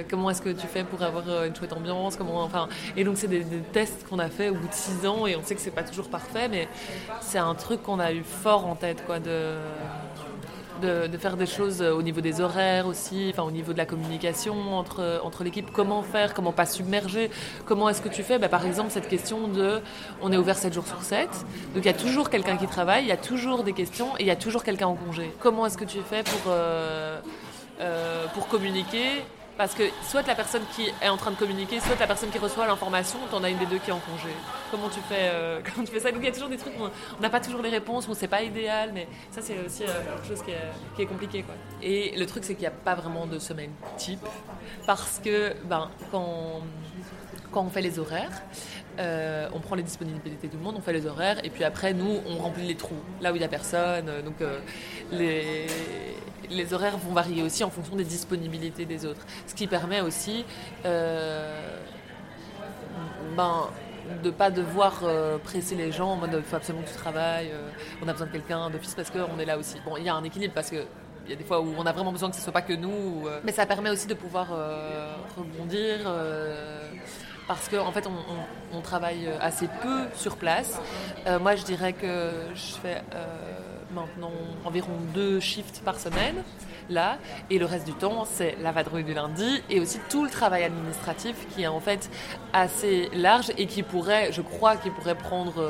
[0.09, 3.27] Comment est-ce que tu fais pour avoir une chouette ambiance comment, enfin, Et donc c'est
[3.27, 5.27] des, des tests qu'on a fait au bout de six ans.
[5.27, 6.67] Et on sait que c'est pas toujours parfait, mais
[7.21, 9.55] c'est un truc qu'on a eu fort en tête, quoi, de
[10.81, 14.75] de, faire des choses au niveau des horaires aussi, enfin au niveau de la communication
[14.75, 17.29] entre, entre l'équipe, comment faire, comment pas submerger,
[17.65, 18.39] comment est-ce que tu fais?
[18.39, 19.79] Bah, Par exemple, cette question de
[20.21, 21.29] on est ouvert 7 jours sur 7,
[21.73, 24.21] donc il y a toujours quelqu'un qui travaille, il y a toujours des questions et
[24.23, 25.31] il y a toujours quelqu'un en congé.
[25.39, 27.19] Comment est-ce que tu fais pour, euh,
[27.79, 29.23] euh, pour communiquer
[29.57, 32.37] parce que soit la personne qui est en train de communiquer, soit la personne qui
[32.37, 34.29] reçoit l'information, t'en as une des deux qui est en congé.
[34.69, 36.11] Comment tu fais, euh, comment tu fais ça?
[36.11, 38.13] Donc il y a toujours des trucs où on n'a pas toujours les réponses, où
[38.13, 41.43] c'est pas idéal, mais ça c'est aussi euh, quelque chose qui est, compliqué.
[41.43, 41.55] Quoi.
[41.81, 44.25] Et le truc c'est qu'il n'y a pas vraiment de semaine type,
[44.85, 46.61] parce que ben, quand,
[47.51, 48.41] quand on fait les horaires,
[48.99, 51.63] euh, on prend les disponibilités de tout le monde, on fait les horaires, et puis
[51.63, 54.09] après, nous, on remplit les trous, là où il n'y a personne.
[54.09, 54.59] euh, Donc, euh,
[55.11, 55.67] les,
[56.73, 59.25] horaires vont varier aussi en fonction des disponibilités des autres.
[59.47, 60.43] Ce qui permet aussi
[60.83, 60.89] ben,
[64.21, 65.01] de ne pas devoir
[65.43, 67.51] presser les gens en mode il faut absolument que tu travailles,
[68.03, 69.77] on a besoin de quelqu'un d'office parce qu'on est là aussi.
[69.85, 70.85] Bon, il y a un équilibre parce que.
[71.25, 72.73] Il y a des fois où on a vraiment besoin que ce soit pas que
[72.73, 75.99] nous, ou, euh, mais ça permet aussi de pouvoir euh, rebondir.
[76.05, 76.89] euh,
[77.47, 78.07] parce qu'en en fait,
[78.73, 80.79] on, travaille assez peu sur place.
[81.41, 83.01] Moi, je dirais que je fais
[83.93, 84.31] maintenant
[84.63, 86.43] environ deux shifts par semaine,
[86.89, 87.17] là,
[87.49, 90.63] et le reste du temps, c'est la vadrouille du lundi et aussi tout le travail
[90.63, 92.09] administratif qui est en fait
[92.53, 95.61] assez large et qui pourrait, je crois, qui pourrait prendre.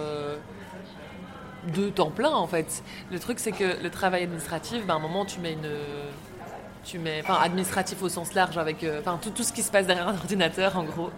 [1.67, 2.83] Deux temps plein en fait.
[3.11, 5.69] Le truc c'est que le travail administratif, ben, à un moment tu mets une,
[6.83, 9.85] tu mets, enfin administratif au sens large avec, euh, enfin tout, ce qui se passe
[9.85, 11.11] derrière un ordinateur en gros.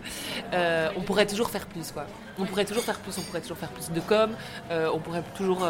[0.54, 2.06] Euh, on pourrait toujours faire plus quoi.
[2.38, 4.32] On pourrait toujours faire plus, on pourrait toujours faire plus de com,
[4.72, 5.66] euh, on pourrait toujours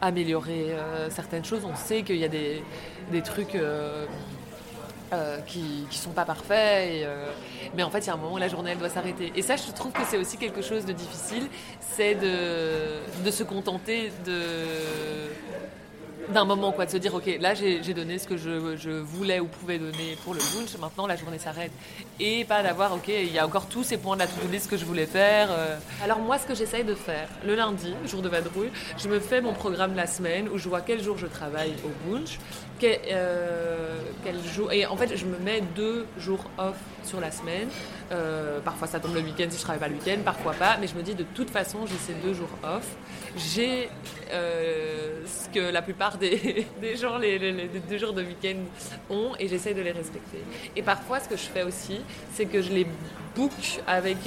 [0.00, 0.74] améliorer
[1.10, 1.64] certaines choses.
[1.64, 2.62] On sait qu'il y a des,
[3.12, 3.56] des trucs.
[5.12, 7.02] Euh, qui, qui sont pas parfaits.
[7.04, 7.26] euh,
[7.76, 9.32] mais en fait, il y a un moment où la journée elle doit s'arrêter.
[9.34, 11.48] Et ça, je trouve que c'est aussi quelque chose de difficile,
[11.80, 14.40] c'est de, se contenter de
[16.32, 19.46] d'un moment quoi de se dire ok là j'ai donné ce que je, voulais ou
[19.46, 21.72] pouvais donner pour le brunch maintenant la journée s'arrête
[22.20, 24.70] et pas d'avoir ok il y a encore tous ces points de la to-do list
[24.70, 25.76] que je voulais faire euh.
[26.04, 29.40] alors moi ce que j'essaye de faire le lundi jour de vadrouille je me fais
[29.40, 32.38] mon programme de la semaine où je vois quel jour je travaille au brunch
[32.80, 33.98] quel, euh,
[34.54, 37.68] jour et en fait je me mets deux jours off sur la semaine
[38.12, 40.88] Euh, parfois ça tombe le week-end si je travaille pas le week-end parfois pas mais
[40.88, 42.88] je me dis de toute façon j'ai ces deux jours off
[43.36, 43.88] j'ai
[44.32, 46.66] euh, ce que la plupart des,
[47.00, 47.38] gens les,
[47.88, 48.58] deux jours de week-end
[49.08, 50.38] ont et j'essaie de les respecter.
[50.74, 52.00] Et parfois, ce que je fais aussi,
[52.34, 52.86] c'est que je les
[53.36, 53.52] book
[53.86, 54.18] avec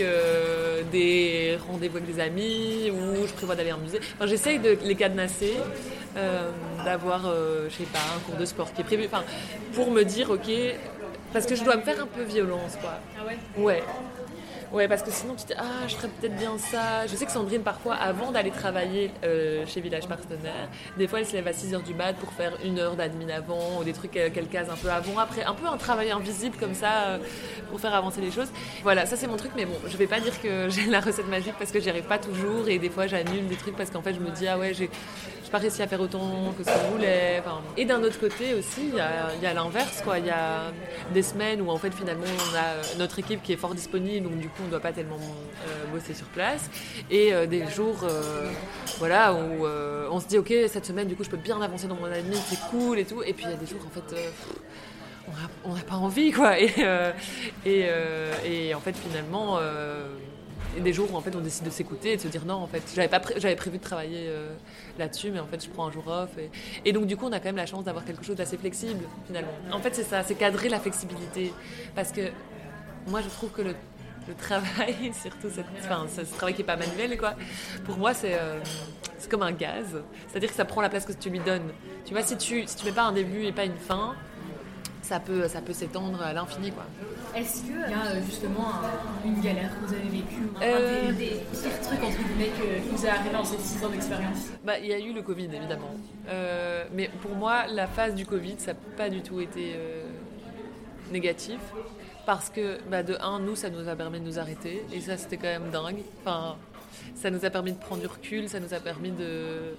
[0.92, 4.00] des rendez-vous avec des amis ou je prévois d'aller en musée.
[4.16, 5.54] Enfin, j'essaye de les cadenasser,
[6.17, 6.52] euh,
[6.86, 9.23] d'avoir, euh, je sais pas, un cours de sport qui est prévu, enfin,
[9.73, 10.49] pour me dire, ok,
[11.32, 12.99] parce que je dois me faire un peu violence, quoi.
[13.19, 13.38] Ah ouais?
[13.58, 13.84] Ouais.
[14.73, 17.06] Ouais, parce que sinon tu te dis, ah, je ferais peut-être bien ça.
[17.06, 21.28] Je sais que Sandrine, parfois, avant d'aller travailler euh, chez Village Partenaire, des fois elle
[21.28, 24.10] se lève à 6h du mat pour faire une heure d'admin avant, ou des trucs
[24.10, 25.43] qu'elle case un peu avant, après.
[25.43, 27.17] Un peu un travail invisible comme ça, euh,
[27.69, 28.49] pour faire avancer les choses.
[28.82, 31.28] Voilà, ça c'est mon truc, mais bon, je vais pas dire que j'ai la recette
[31.28, 34.02] magique parce que j'y arrive pas toujours, et des fois j'annule des trucs parce qu'en
[34.02, 34.89] fait je me dis, ah ouais, j'ai
[35.54, 37.44] pas réussi à faire autant que ce qu'on voulait.
[37.78, 40.02] et d'un autre côté aussi, il y a, l'inverse.
[40.18, 40.72] Il y a
[41.13, 44.39] des semaines où en fait finalement on a notre équipe qui est fort disponible, donc
[44.39, 46.72] du coup on ne doit pas tellement euh, bosser sur place.
[47.12, 48.50] Et euh, des jours euh,
[48.98, 49.68] voilà, où
[50.12, 52.38] on se dit ok cette semaine du coup je peux bien avancer dans mon admin,
[52.50, 53.22] c'est cool et tout.
[53.22, 54.16] Et puis il y a des jours en fait
[55.66, 56.60] on n'a pas envie quoi.
[56.60, 56.74] Et,
[57.63, 57.86] et,
[58.44, 59.60] et, en fait finalement
[60.78, 62.56] et des jours où en fait on décide de s'écouter et de se dire non
[62.56, 64.54] en fait j'avais pas j'avais prévu de travailler euh,
[64.98, 66.30] là-dessus mais en fait je prends un jour off
[66.86, 69.04] et, donc du coup on a quand même la chance d'avoir quelque chose d'assez flexible
[69.26, 69.52] finalement.
[69.72, 71.54] En fait c'est ça c'est cadrer la flexibilité.
[71.96, 72.22] Parce que
[73.08, 73.76] moi je trouve que le,
[74.38, 77.34] travail surtout cette, enfin, ce, travail qui est pas manuel quoi
[77.84, 78.60] pour moi c'est euh,
[79.30, 80.02] comme un gaz.
[80.28, 81.72] C'est-à-dire que ça prend la place que tu lui donnes.
[82.06, 84.16] Tu vois si tu si tu mets pas un début et pas une fin
[85.04, 86.72] ça peut, ça peut s'étendre à l'infini.
[86.72, 86.86] quoi.
[87.36, 88.72] Est-ce qu'il y a euh, justement
[89.26, 91.12] une galère que vous avez vécue euh...
[91.12, 94.50] des, des, pires trucs entre guillemets que vous est arrivé dans ces 6 ans d'expérience?
[94.63, 95.92] Bah, Il y a eu le Covid évidemment.
[96.30, 100.06] Euh, mais pour moi, la phase du Covid, ça n'a pas du tout été euh,
[101.12, 101.60] négatif.
[102.26, 104.86] Parce que, bah, de un, nous, ça nous a permis de nous arrêter.
[104.94, 106.00] Et ça, c'était quand même dingue.
[106.22, 106.56] Enfin,
[107.16, 109.76] ça nous a permis de prendre du recul, ça nous a permis de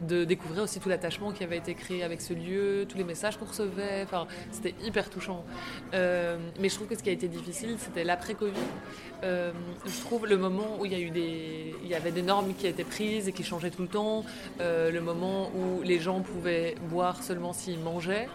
[0.00, 3.36] de découvrir aussi tout l'attachement qui avait été créé avec ce lieu, tous les messages
[3.36, 4.02] qu'on recevait.
[4.02, 5.44] Enfin, c'était hyper touchant.
[5.94, 8.52] Euh, mais je trouve que ce qui a été difficile, c'était l'après-Covid.
[9.22, 9.52] Euh,
[9.86, 13.44] je trouve le moment où il y avait des normes qui étaient prises et qui
[13.44, 14.24] changeaient tout le temps.
[14.60, 18.28] Euh, le moment où les gens pouvaient boire seulement s'ils mangeaient.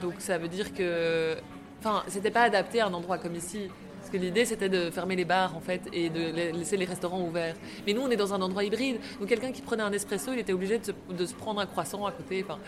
[0.00, 1.36] Donc ça veut dire que,
[1.80, 3.70] enfin, c'était pas adapté à un endroit comme ici.
[4.12, 7.54] Que l'idée, c'était de fermer les bars, en fait, et de laisser les restaurants ouverts.
[7.86, 8.98] Mais nous, on est dans un endroit hybride.
[9.18, 12.12] Donc, quelqu'un qui prenait un espresso, il était obligé de se, prendre un croissant à
[12.12, 12.44] côté.
[12.44, 12.58] Enfin,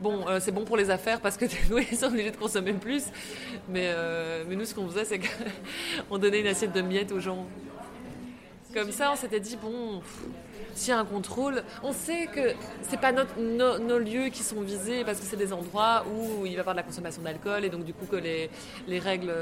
[0.00, 2.72] bon, euh, c'est bon pour les affaires parce que nous, ils sont obligés de consommer
[2.74, 3.06] plus.
[3.68, 5.20] Mais, euh, mais nous, ce qu'on faisait, c'est
[6.08, 7.46] qu'on donnait une assiette de miettes aux gens.
[8.72, 10.02] Comme ça, on s'était dit, bon,
[10.74, 14.60] s'il y a un contrôle, on sait que c'est pas notre, nos lieux qui sont
[14.60, 17.64] visés parce que c'est des endroits où il va y avoir de la consommation d'alcool
[17.64, 18.48] et donc du coup que les,
[18.86, 19.32] les règles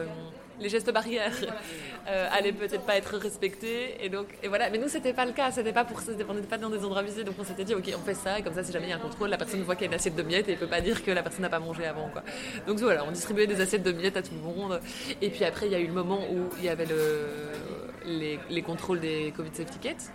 [0.61, 1.33] les gestes barrières
[2.09, 4.05] euh, allaient peut-être pas être respectés.
[4.05, 4.71] Et donc et voilà.
[4.71, 5.51] Mais nous c'était pas le cas.
[5.51, 6.13] C'était pas pour ça.
[6.29, 8.39] On n'était pas dans des endroits visés donc on s'était dit ok on fait ça.
[8.39, 9.89] Et comme ça si jamais il y a un contrôle la personne voit qu'il y
[9.89, 11.59] a une assiette de miettes et il peut pas dire que la personne n'a pas
[11.59, 12.23] mangé avant quoi.
[12.67, 13.05] Donc voilà.
[13.05, 14.81] On distribuait des assiettes de miettes à tout le monde.
[15.23, 18.63] Et puis après il y a eu le moment où il y avait le, les,
[18.63, 20.11] contrôles des Covid Safety Kits.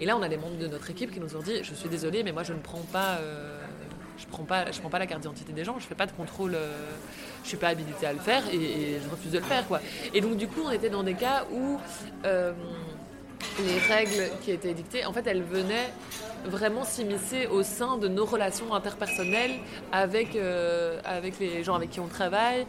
[0.00, 1.88] Et là on a des membres de notre équipe qui nous ont dit je suis
[1.88, 3.58] désolé mais moi je ne prends pas euh,
[4.22, 6.12] je prends pas, je prends pas la carte d'identité des gens, je fais pas de
[6.12, 6.72] contrôle, euh,
[7.42, 9.80] je suis pas habilitée à le faire et, je refuse de le faire quoi.
[10.14, 11.78] Et donc du coup on était dans des cas où
[12.24, 12.52] euh,
[13.64, 15.90] les règles qui étaient dictées, en fait elles venaient
[16.44, 19.58] vraiment s'immiscer au sein de nos relations interpersonnelles
[19.92, 22.66] avec, euh, avec les gens avec qui on travaille.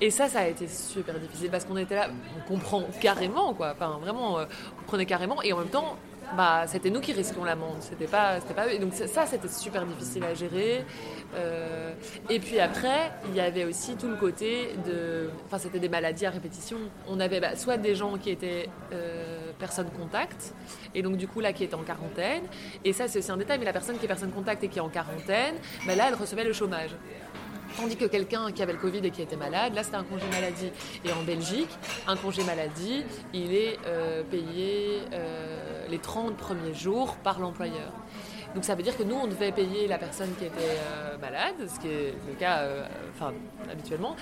[0.00, 3.72] Et ça, ça a été super difficile parce qu'on était là, on comprend carrément, quoi.
[3.74, 5.42] Enfin, vraiment, on comprenait carrément.
[5.42, 5.96] Et en même temps,
[6.36, 8.78] bah, c'était nous qui risquions l'amende, c'était pas, c'était pas eux.
[8.78, 10.84] donc ça, c'était super difficile à gérer.
[11.34, 11.92] Euh,
[12.28, 16.26] et puis après, il y avait aussi tout le côté de, enfin, c'était des maladies
[16.26, 16.78] à répétition.
[17.06, 20.54] On avait bah, soit des gens qui étaient euh, personnes contact,
[20.94, 22.42] et donc du coup là qui étaient en quarantaine.
[22.84, 24.78] Et ça, c'est aussi un détail, mais la personne qui est personne contact et qui
[24.78, 25.54] est en quarantaine,
[25.86, 26.90] bah, là, elle recevait le chômage.
[27.78, 30.26] Tandis que quelqu'un qui avait le Covid et qui était malade, là c'était un congé
[30.32, 30.72] maladie.
[31.04, 31.70] Et en Belgique,
[32.08, 37.92] un congé maladie, il est euh, payé euh, les 30 premiers jours par l'employeur.
[38.56, 41.54] Donc ça veut dire que nous, on devait payer la personne qui était euh, malade,
[41.72, 42.66] ce qui est le cas
[43.70, 44.16] habituellement,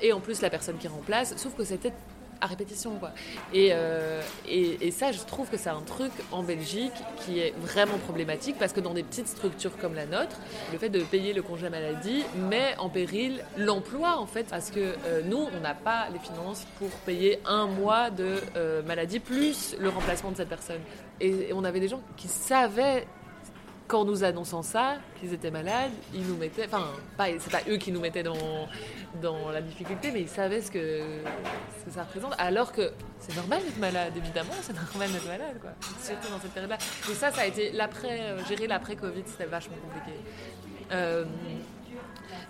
[0.00, 1.92] et en plus la personne qui remplace, sauf que c'était
[2.40, 2.96] à répétition.
[2.98, 3.10] Quoi.
[3.54, 6.92] Euh, et, et, ça, je trouve que c'est un truc en Belgique
[7.24, 10.36] qui est vraiment problématique parce que dans des petites structures comme la nôtre,
[10.72, 14.80] le fait de payer le congé maladie met en péril l'emploi en fait parce que
[14.80, 19.76] euh, nous, on n'a pas les finances pour payer un mois de euh, maladie plus
[19.78, 20.80] le remplacement de cette personne.
[21.20, 23.06] Et, et on avait des gens qui savaient
[23.88, 26.84] qu'en nous annonçant ça, qu'ils étaient malades, ils nous mettaient, enfin,
[27.38, 28.68] c'est pas eux qui nous mettaient dans,
[29.20, 31.00] dans la difficulté, mais ils savaient ce que,
[31.90, 35.70] ça représente, alors que c'est normal d'être malade, évidemment, c'est normal d'être malade, quoi.
[36.02, 36.76] Surtout dans cette période-là.
[37.10, 40.18] Et ça, ça a été l'après, euh, gérer l'après-Covid, c'était vachement compliqué.
[40.92, 41.24] Euh,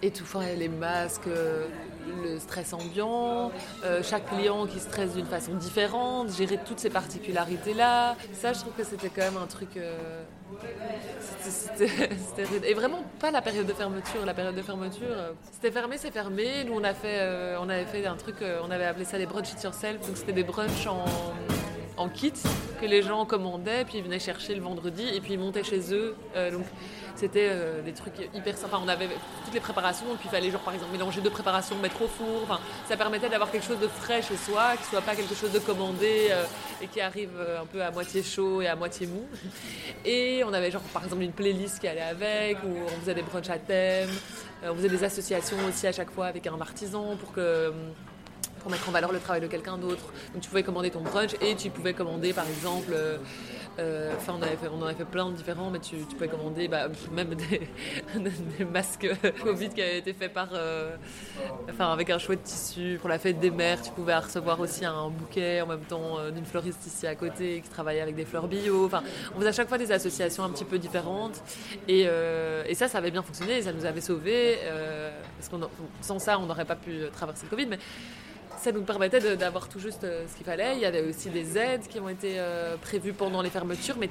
[0.03, 3.51] étouffant les masques, le stress ambiant,
[3.85, 8.17] euh, chaque client qui stresse d'une façon différente, gérer toutes ces particularités-là.
[8.33, 9.77] Ça, je trouve que c'était quand même un truc.
[9.77, 10.23] Euh,
[11.43, 11.91] c'était.
[12.65, 14.25] Et vraiment pas la période de fermeture.
[14.25, 16.65] La période de fermeture, euh, c'était fermé, c'est fermé.
[16.65, 19.27] Nous, on, a fait, euh, avait fait un truc, euh, on avait appelé ça des
[19.27, 20.07] brunch it yourself.
[20.07, 21.05] Donc c'était des brunchs en,
[21.99, 22.33] en kit
[22.81, 25.93] que les gens commandaient, puis ils venaient chercher le vendredi, et puis ils montaient chez
[25.93, 26.17] eux.
[26.53, 26.65] donc
[27.19, 28.81] c'était euh, des trucs hyper sympas.
[28.83, 29.09] On avait
[29.45, 32.07] toutes les préparations, et puis il fallait genre par exemple mélanger deux préparations, mettre au
[32.07, 32.43] four.
[32.45, 35.51] Enfin, ça permettait d'avoir quelque chose de frais chez soi, qui soit pas quelque chose
[35.51, 36.45] de commandé euh,
[36.81, 39.27] et qui arrive euh, un peu à moitié chaud et à moitié mou.
[40.05, 43.23] Et on avait genre par exemple une playlist qui allait avec, où on faisait des
[43.23, 44.11] brunchs à thème.
[44.63, 47.73] on faisait des associations aussi à chaque fois avec un artisan pour que
[48.59, 50.13] pour mettre en valeur le travail de quelqu'un d'autre.
[50.33, 52.93] Donc tu pouvais commander ton brunch et tu pouvais commander par exemple
[53.79, 54.39] euh, enfin, on,
[54.77, 59.09] on en avait fait plein de différents, mais tu, pouvais commander bah, même des, masques
[59.43, 60.97] Covid qui avaient été faits par, euh,
[61.79, 63.81] avec un chouette tissu pour la fête des mères.
[63.81, 67.61] Tu pouvais recevoir aussi un bouquet en même temps euh, d'une fleuriste ici à côté
[67.61, 68.87] qui travaillait avec des fleurs bio.
[68.87, 69.03] Enfin,
[69.35, 71.41] on faisait à chaque fois des associations un petit peu différentes.
[71.87, 72.07] Et,
[72.67, 74.59] et ça, ça avait bien fonctionné, ça nous avait sauvés.
[75.37, 75.69] parce qu'on
[76.01, 77.79] sans ça, on n'aurait pas pu traverser le Covid.
[78.61, 80.77] Ça nous permettait d'avoir tout juste euh, ce qu'il fallait.
[80.77, 84.11] Il y avait aussi des aides qui ont été euh, prévues pendant les fermetures, mais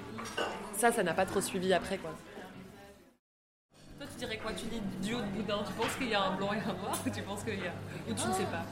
[0.78, 1.98] ça, ça n'a pas trop suivi après.
[1.98, 2.12] Quoi.
[4.00, 4.52] Toi, tu dirais quoi?
[4.54, 6.74] Tu dis du haut de boudin, tu penses qu'il y a un blanc et un
[6.74, 7.74] noir ou tu penses qu'il y a...
[8.10, 8.66] Ou tu ne sais pas?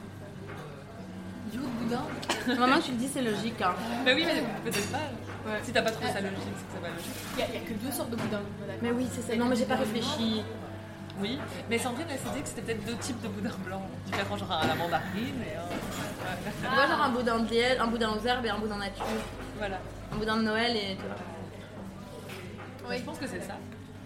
[1.51, 2.03] Du haut de boudin?
[2.47, 3.61] Maintenant que tu le dis, c'est logique.
[3.61, 3.73] Hein.
[4.03, 4.97] Mais oui, mais peut-être pas.
[5.45, 5.59] Ouais.
[5.63, 7.11] Si t'as pas trouvé ça logique, c'est que c'est pas logique.
[7.33, 8.41] Il n'y a, que deux sortes de boudin.
[8.81, 9.35] Mais oui, c'est ça.
[9.35, 10.43] Non, mais j'ai pas réfléchi.
[11.19, 14.37] Oui, mais Sandrine elle s'est dit que c'était peut-être deux types de boudin blanc, différents,
[14.37, 15.67] genre à la mandarine et un.
[16.61, 19.05] Tu vois, genre un boudin de liège, un boudin aux herbes et un boudin nature.
[19.57, 19.79] Voilà.
[20.11, 21.15] Un boudin de Noël et vois.
[22.89, 23.55] Oui, je pense que c'est ça.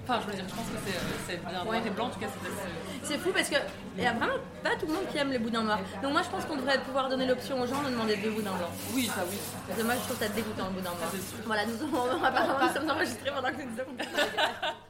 [0.04, 0.92] Enfin, je veux dire, je pense que
[1.28, 3.62] c'est bien noir et blanc, en tout cas, c'est C'est fou parce qu'il
[3.98, 5.80] n'y a vraiment pas tout le monde qui aime les boudins noirs.
[6.02, 8.56] Donc, moi, je pense qu'on devrait pouvoir donner l'option aux gens de demander deux boudins
[8.58, 8.72] blancs.
[8.94, 9.38] Oui, ça oui.
[9.68, 11.12] Parce que moi, je trouve ça dégoûtant le boudin noir.
[11.46, 13.98] Voilà, nous, avons apparemment, nous sommes enregistrés pendant que nous sommes.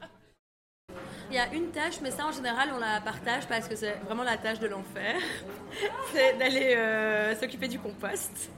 [1.29, 3.93] Il y a une tâche, mais ça en général on la partage parce que c'est
[4.05, 5.15] vraiment la tâche de l'enfer.
[6.11, 8.49] c'est d'aller euh, s'occuper du compost.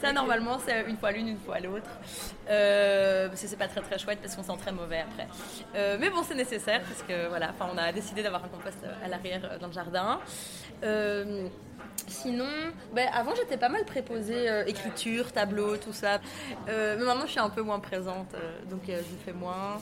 [0.00, 1.90] Ça normalement c'est une fois l'une, une fois l'autre.
[2.48, 5.28] Euh, parce que c'est pas très très chouette parce qu'on sent très mauvais après.
[5.74, 9.08] Euh, mais bon c'est nécessaire parce que voilà, on a décidé d'avoir un compost à
[9.08, 10.18] l'arrière dans le jardin.
[12.06, 12.48] Sinon,
[12.94, 16.20] ben, avant j'étais pas mal préposée écriture, tableau, tout ça.
[16.66, 18.34] mais maintenant je suis un peu moins présente,
[18.70, 19.76] donc je fais moins.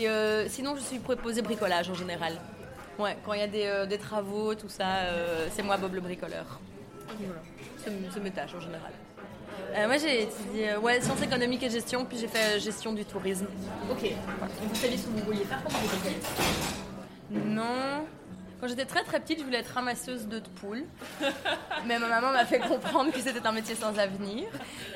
[0.00, 2.32] Et euh, sinon, je suis proposée bricolage en général.
[2.98, 6.00] Ouais, quand il y a des, euh, travaux, tout ça, euh, c'est moi Bob le
[6.00, 6.58] bricoleur.
[7.06, 7.42] Voilà.
[7.84, 8.92] C'est mes tâches en général.
[9.86, 13.46] moi, j'ai étudié ouais, sciences économiques et gestion, puis j'ai fait gestion du tourisme.
[13.90, 14.10] Ok.
[14.62, 18.06] Vous saviez ce que vous vouliez faire quand vous Non.
[18.60, 20.84] Quand j'étais très très petite, je voulais être ramasseuse de poules.
[21.86, 24.48] mais ma maman m'a fait comprendre que c'était un métier sans avenir.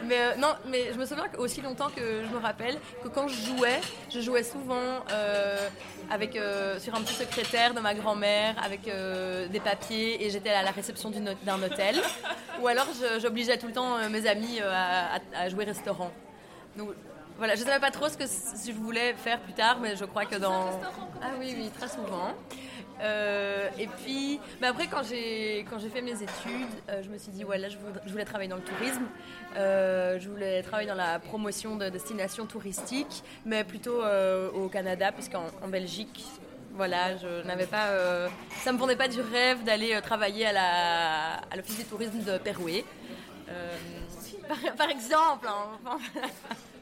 [0.05, 3.27] Mais euh, non, mais je me souviens aussi longtemps que je me rappelle que quand
[3.27, 5.69] je jouais, je jouais souvent euh,
[6.11, 10.63] avec, euh, sur un petit secrétaire de ma grand-mère avec des papiers et j'étais à
[10.63, 11.97] la réception d'un hôtel.
[12.61, 12.87] Ou alors
[13.19, 16.11] j'obligeais tout le temps mes amis à, jouer restaurant.
[16.77, 16.91] Donc,
[17.39, 20.05] voilà, je ne savais pas trop ce que je voulais faire plus tard, mais je
[20.05, 20.69] crois que dans...
[21.23, 22.35] Ah oui, oui, très souvent.
[23.01, 27.19] Euh, et puis, mais après, quand j'ai, quand j'ai fait mes études, euh, je me
[27.19, 27.77] suis dit, ouais, là, je
[28.11, 29.05] voulais, travailler dans le tourisme.
[29.57, 34.03] Euh, je voulais travailler dans la promotion de destinations touristiques, mais plutôt
[34.55, 36.25] au Canada, puisqu'en en Belgique,
[36.73, 37.89] voilà, je n'avais pas.
[38.63, 42.85] ça me vendait pas du rêve d'aller travailler à, l'Office du tourisme de Perouet.
[44.77, 45.49] Par, exemple.
[45.49, 45.99] Hein,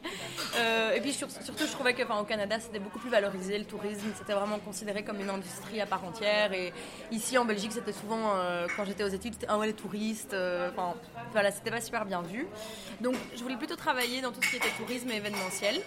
[0.94, 4.12] et puis surtout, je trouvais qu'au Canada, c'était beaucoup plus valorisé le tourisme.
[4.16, 6.52] C'était vraiment considéré comme une industrie à part entière.
[6.52, 6.72] Et
[7.10, 10.34] ici, en Belgique, c'était souvent, euh, quand j'étais aux études, c'était un ouais, les touristes.
[10.34, 10.94] Euh, enfin,
[11.32, 12.46] voilà, c'était pas super bien vu.
[13.00, 15.80] Donc, je voulais plutôt travailler dans tout ce qui était tourisme et événementiel.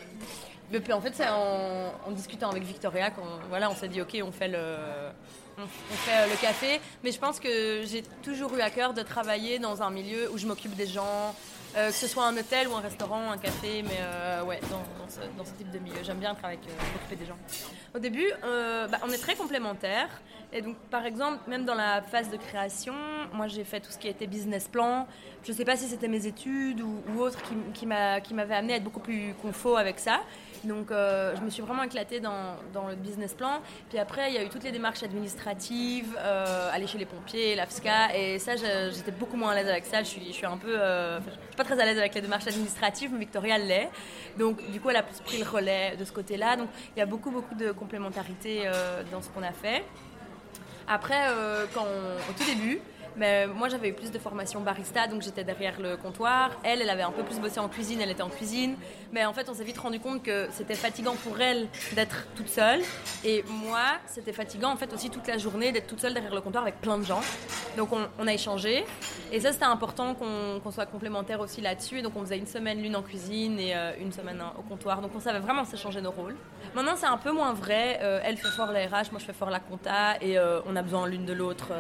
[0.72, 4.18] Mais puis en fait, c'est en, discutant avec Victoria qu'on voilà, on s'est dit, ok,
[4.24, 4.76] on fait le
[5.58, 9.58] on fait le café, mais je pense que j'ai toujours eu à cœur de travailler
[9.58, 11.32] dans un milieu où je m'occupe des gens, euh,
[11.76, 15.52] que ce soit un hôtel ou un restaurant, un café, mais euh, ouais, dans, ce,
[15.52, 15.98] type de milieu.
[16.04, 17.38] J'aime bien travailler avec, euh, m'occuper des gens.
[17.94, 20.10] Au début, bah, on est très complémentaires.
[20.54, 22.94] Et donc, par exemple, même dans la phase de création,
[23.34, 25.08] moi j'ai fait tout ce qui était business plan.
[25.44, 27.40] Je ne sais pas si c'était mes études ou, autre
[27.74, 27.86] qui,
[28.24, 30.22] qui m'avait amené à être beaucoup plus confort avec ça.
[30.66, 32.58] Donc euh, je me suis vraiment éclatée dans,
[32.90, 33.62] le business plan.
[33.90, 37.56] Puis après, il y a eu toutes les démarches administratives, euh, aller chez les pompiers,
[37.56, 38.16] l'AFSCA.
[38.16, 40.00] Et ça, j'étais beaucoup moins à l'aise avec ça.
[40.04, 40.76] Je suis, suis un peu...
[40.78, 41.20] Euh,
[41.58, 43.90] pas très à l'aise avec les démarches administratives, mais Victoria l'est.
[44.38, 46.58] Donc du coup, elle a plus pris le relais de ce côté-là.
[46.58, 48.70] Donc il y a beaucoup, beaucoup de complémentarité
[49.12, 49.84] dans ce qu'on a fait.
[50.88, 51.28] Après,
[51.74, 52.80] quand au tout début,
[53.18, 56.52] Mais moi, j'avais eu plus de formation barista, donc j'étais derrière le comptoir.
[56.64, 58.76] Elle, elle avait un peu plus bossé en cuisine, elle était en cuisine.
[59.12, 62.50] Mais en fait, on s'est vite rendu compte que c'était fatigant pour elle d'être toute
[62.50, 62.82] seule.
[63.24, 66.42] Et moi, c'était fatigant en fait aussi toute la journée d'être toute seule derrière le
[66.42, 67.22] comptoir avec plein de gens.
[67.78, 68.86] Donc on, a échangé.
[69.32, 72.02] Et ça, c'était important qu'on soit complémentaires aussi là-dessus.
[72.02, 75.02] Donc on faisait une semaine l'une en cuisine et euh, une semaine au comptoir.
[75.02, 76.36] Donc on savait vraiment s'échanger nos rôles.
[76.74, 78.00] Maintenant, c'est un peu moins vrai.
[78.02, 80.22] Euh, elle fait fort la RH, moi je fais fort la compta.
[80.22, 81.72] Et euh, on a besoin l'une de l'autre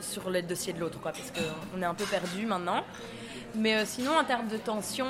[0.00, 0.98] sur les dossiers de l'autre.
[1.02, 2.84] Parce qu'on est un peu perdu maintenant.
[3.54, 5.06] Mais sinon, en termes de tension,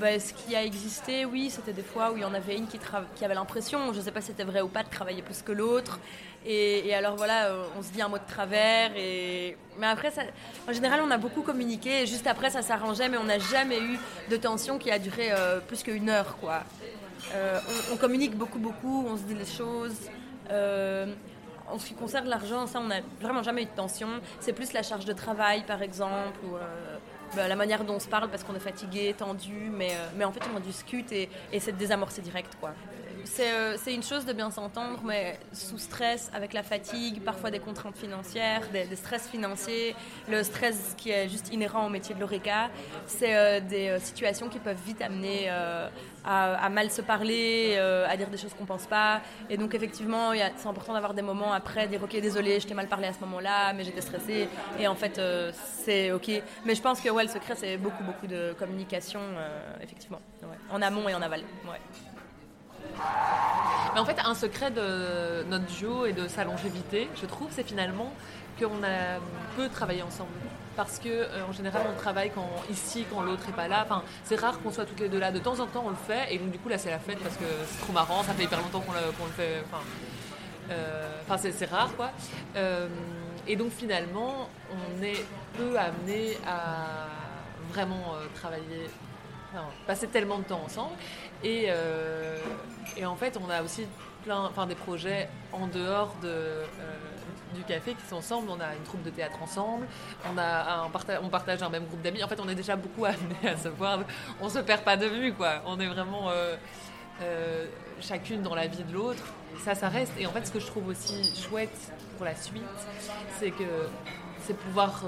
[0.00, 2.66] bah, ce qui a existé, oui, c'était des fois où il y en avait une
[2.66, 2.78] qui,
[3.24, 5.52] avait l'impression, je ne sais pas si c'était vrai ou pas, de travailler plus que
[5.52, 6.00] l'autre.
[6.46, 8.90] Et, alors voilà, euh, on se dit un mot de travers.
[8.96, 9.56] Et...
[9.78, 10.12] Mais après,
[10.68, 12.06] en général, on a beaucoup communiqué.
[12.06, 13.98] Juste après, ça s'arrangeait, mais on n'a jamais eu
[14.30, 16.36] de tension qui a duré euh, plus qu'une heure.
[16.38, 16.62] Quoi.
[17.34, 17.58] Euh,
[17.92, 19.96] on, communique beaucoup, beaucoup, on se dit les choses.
[20.50, 24.08] en ce qui concerne l'argent, ça, on n'a vraiment jamais eu de tension.
[24.40, 26.40] C'est plus la charge de travail, par exemple,
[27.36, 30.24] bah, la manière dont on se parle parce qu'on est fatigué, tendu, mais, euh, mais
[30.24, 32.74] en fait on en discute et, et c'est désamorcé direct quoi.
[33.40, 37.58] Euh, c'est une chose de bien s'entendre, mais sous stress, avec la fatigue, parfois des
[37.58, 39.94] contraintes financières, des, stress financiers,
[40.28, 42.70] le stress qui est juste inhérent au métier de l'ORECA,
[43.06, 45.50] c'est euh, des situations qui peuvent vite amener
[46.24, 49.20] à, mal se parler, à dire des choses qu'on pense pas.
[49.50, 52.88] Et donc effectivement, c'est important d'avoir des moments après, dire ok, désolé, je t'ai mal
[52.88, 54.48] parlé à ce moment-là, mais j'étais stressée.
[54.78, 55.20] Et en fait,
[55.54, 56.30] c'est ok.
[56.64, 59.20] Mais je pense que ouais, le secret, c'est beaucoup, beaucoup de communication,
[59.82, 60.20] effectivement,
[60.70, 61.42] en amont et en aval.
[63.94, 67.66] Mais en fait, un secret de notre duo et de sa longévité, je trouve, c'est
[67.66, 68.12] finalement
[68.58, 69.18] qu'on a
[69.56, 70.30] peu travaillé ensemble.
[70.76, 73.82] Parce que euh, en général, on travaille quand ici, quand l'autre est pas là.
[73.84, 75.30] Enfin, c'est rare qu'on soit toutes les deux là.
[75.30, 77.18] De temps en temps, on le fait, et donc du coup là, c'est la fête
[77.20, 78.22] parce que c'est trop marrant.
[78.22, 79.62] Ça fait hyper longtemps qu'on le, fait.
[79.66, 79.82] Enfin,
[80.70, 82.10] euh, c'est rare, quoi.
[82.56, 82.88] Euh,
[83.46, 85.24] et donc finalement, on est
[85.56, 87.06] peu amené à
[87.72, 88.88] vraiment travailler
[89.86, 90.94] passer tellement de temps ensemble.
[91.44, 91.68] Et,
[92.96, 93.86] et, en fait, on a aussi
[94.24, 96.64] plein, enfin, des projets en dehors de,
[97.54, 98.48] du café qui sont ensemble.
[98.50, 99.86] On a une troupe de théâtre ensemble.
[100.30, 100.88] On, a
[101.22, 102.22] on partage un même groupe d'amis.
[102.22, 104.00] En fait, on est déjà beaucoup amenés à se voir.
[104.40, 105.62] On se perd pas de vue, quoi.
[105.66, 107.66] On est vraiment euh,
[108.00, 109.22] chacune dans la vie de l'autre.
[109.64, 110.12] Ça, ça reste.
[110.18, 112.62] Et en fait, ce que je trouve aussi chouette pour la suite,
[113.38, 113.88] c'est que
[114.40, 115.04] c'est pouvoir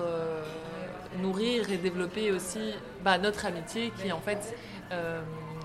[1.18, 4.54] nourrir et développer aussi bah, notre amitié qui en fait
[4.92, 5.20] euh,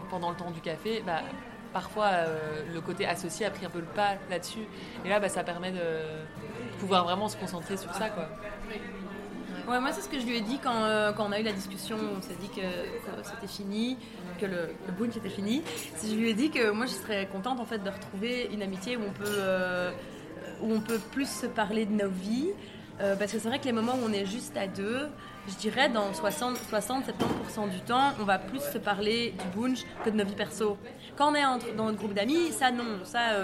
[0.10, 1.22] pendant le temps du café bah,
[1.74, 4.66] parfois euh, le côté associé a pris un peu le pas là-dessus
[5.06, 5.80] et là bah, ça permet de
[6.82, 8.28] pouvoir vraiment se concentrer sur ça quoi.
[9.70, 11.44] Ouais, moi c'est ce que je lui ai dit quand, euh, quand on a eu
[11.44, 12.66] la discussion, on s'est dit que,
[13.24, 13.98] c'était fini,
[14.40, 14.70] que le,
[15.00, 15.62] le était fini.
[16.04, 18.98] Je lui ai dit que moi je serais contente en fait de retrouver une amitié
[18.98, 19.92] où on peut,
[20.62, 22.50] où on peut plus se parler de nos vies,
[22.98, 25.08] parce que c'est vrai que les moments où on est juste à deux,
[25.48, 30.18] je dirais dans 60-70% du temps, on va plus se parler du bunch que de
[30.18, 30.78] nos vies perso.
[31.16, 33.36] Quand on est dans notre groupe d'amis, ça non, ça,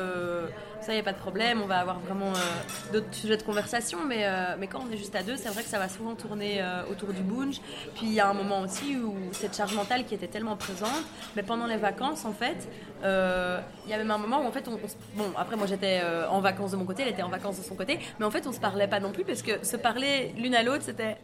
[0.80, 3.44] euh, ça y a pas de problème, on va avoir vraiment euh, d'autres sujets de
[3.44, 5.90] conversation, mais, euh, mais quand on est juste à deux, c'est vrai que ça va
[5.90, 7.60] souvent tourner autour du bunch.
[7.96, 11.04] Puis il y a un moment aussi où cette charge mentale qui était tellement présente,
[11.36, 12.68] mais pendant les vacances en fait,
[13.04, 14.80] il y a même un moment où en fait, on,
[15.16, 17.76] bon après moi j'étais en vacances de mon côté, elle était en vacances de son
[17.76, 20.56] côté, mais en fait on se parlait pas non plus parce que se parler l'une
[20.56, 21.18] à l'autre c'était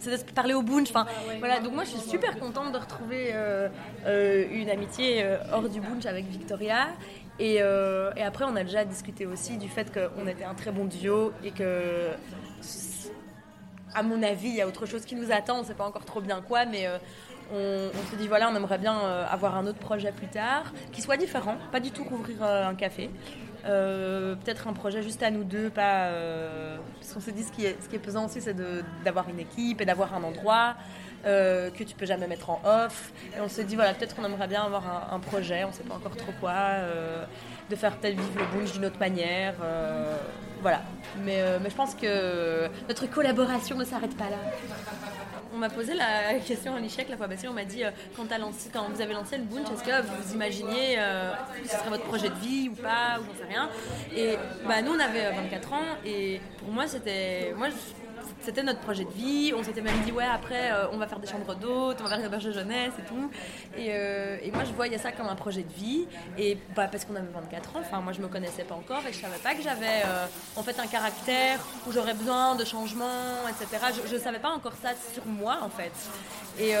[0.00, 0.90] c'est parler au bunch.
[0.90, 1.06] Enfin,
[1.38, 1.60] voilà.
[1.60, 3.68] Donc moi, je suis super contente de retrouver euh,
[4.06, 6.88] euh, une amitié euh, hors du bunch avec Victoria.
[7.40, 10.84] Et, et, après, on a déjà discuté aussi du fait qu'on était un très bon
[10.84, 12.10] duo et que,
[13.94, 15.56] à mon avis, il y a autre chose qui nous attend.
[15.56, 16.86] On ne sait pas encore trop bien quoi, mais
[17.52, 18.94] on, on, se dit voilà, on aimerait bien
[19.30, 23.08] avoir un autre projet plus tard, qui soit différent, pas du tout rouvrir un café.
[23.66, 26.06] Euh, peut-être un projet juste à nous deux, pas.
[26.06, 28.56] Euh, parce qu'on s'est dit, ce qui est, ce qui est pesant aussi, c'est
[29.04, 30.76] d'avoir une équipe et d'avoir un endroit
[31.26, 33.12] euh, que tu peux jamais mettre en off.
[33.36, 35.94] Et on s'est dit, voilà, peut-être qu'on aimerait bien avoir un, projet, on sait pas
[35.94, 36.54] encore trop quoi,
[37.68, 39.54] de faire peut-être vivre le bouge d'une autre manière.
[40.62, 40.82] voilà.
[41.24, 44.38] Mais, mais je pense que notre collaboration ne s'arrête pas là
[45.54, 47.48] on m'a posé la question à l'échec la fois passée.
[47.48, 48.26] On m'a dit euh, quand,
[48.72, 51.32] quand, vous avez lancé le Bunch, est-ce que vous imaginiez euh,
[51.64, 53.68] ce serait votre projet de vie ou pas, ou j'en sais rien.
[54.16, 57.52] Et bah, nous, on avait 24 ans et pour moi, c'était.
[57.56, 57.68] Moi,
[58.42, 59.52] c'était notre projet de vie.
[59.56, 62.10] On s'était même dit, ouais, après, euh, on va faire des chambres d'hôtes, on va
[62.10, 63.30] faire des auberges de jeunesse et tout.
[63.78, 66.06] Euh, et, moi, je voyais ça comme un projet de vie.
[66.38, 69.12] Et bah, parce qu'on avait 24 ans, enfin, moi, je me connaissais pas encore et
[69.12, 70.26] je savais pas que j'avais euh,
[70.56, 73.92] en fait un caractère où j'aurais besoin de changements, etc.
[74.08, 75.92] Je, ne savais pas encore ça sur moi, en fait.
[76.58, 76.72] Et,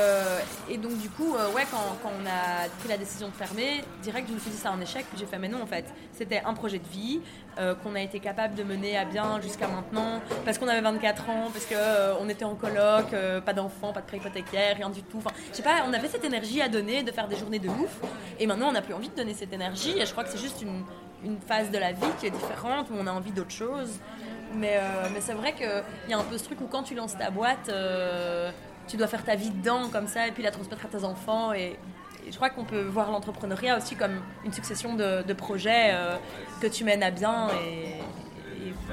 [0.68, 4.28] et donc, du coup, ouais, quand, quand, on a pris la décision de fermer, direct,
[4.28, 5.06] je me suis dit, ça un échec.
[5.16, 7.20] J'ai fait, mais non, en fait, c'était un projet de vie
[7.82, 11.49] qu'on a été capable de mener à bien jusqu'à maintenant parce qu'on avait 24 ans
[11.52, 14.90] parce que euh, on était en coloc, euh, pas d'enfants, pas de prêt hypothécaire, rien
[14.90, 15.18] du tout.
[15.18, 15.30] Enfin,
[15.62, 18.00] pas, on avait cette énergie à donner, de faire des journées de ouf.
[18.38, 19.98] Et maintenant, on n'a plus envie de donner cette énergie.
[19.98, 20.84] Et je crois que c'est juste une,
[21.24, 23.98] une phase de la vie qui est différente où on a envie d'autre chose.
[24.54, 26.94] Mais, euh, mais c'est vrai qu'il y a un peu ce truc où quand tu
[26.94, 27.70] lances ta boîte,
[28.88, 31.52] tu dois faire ta vie dedans comme ça et puis la transmettre à tes enfants.
[31.52, 31.76] Et,
[32.30, 35.96] je crois qu'on peut voir l'entrepreneuriat aussi comme une succession de, de projets
[36.60, 37.48] que tu mènes à bien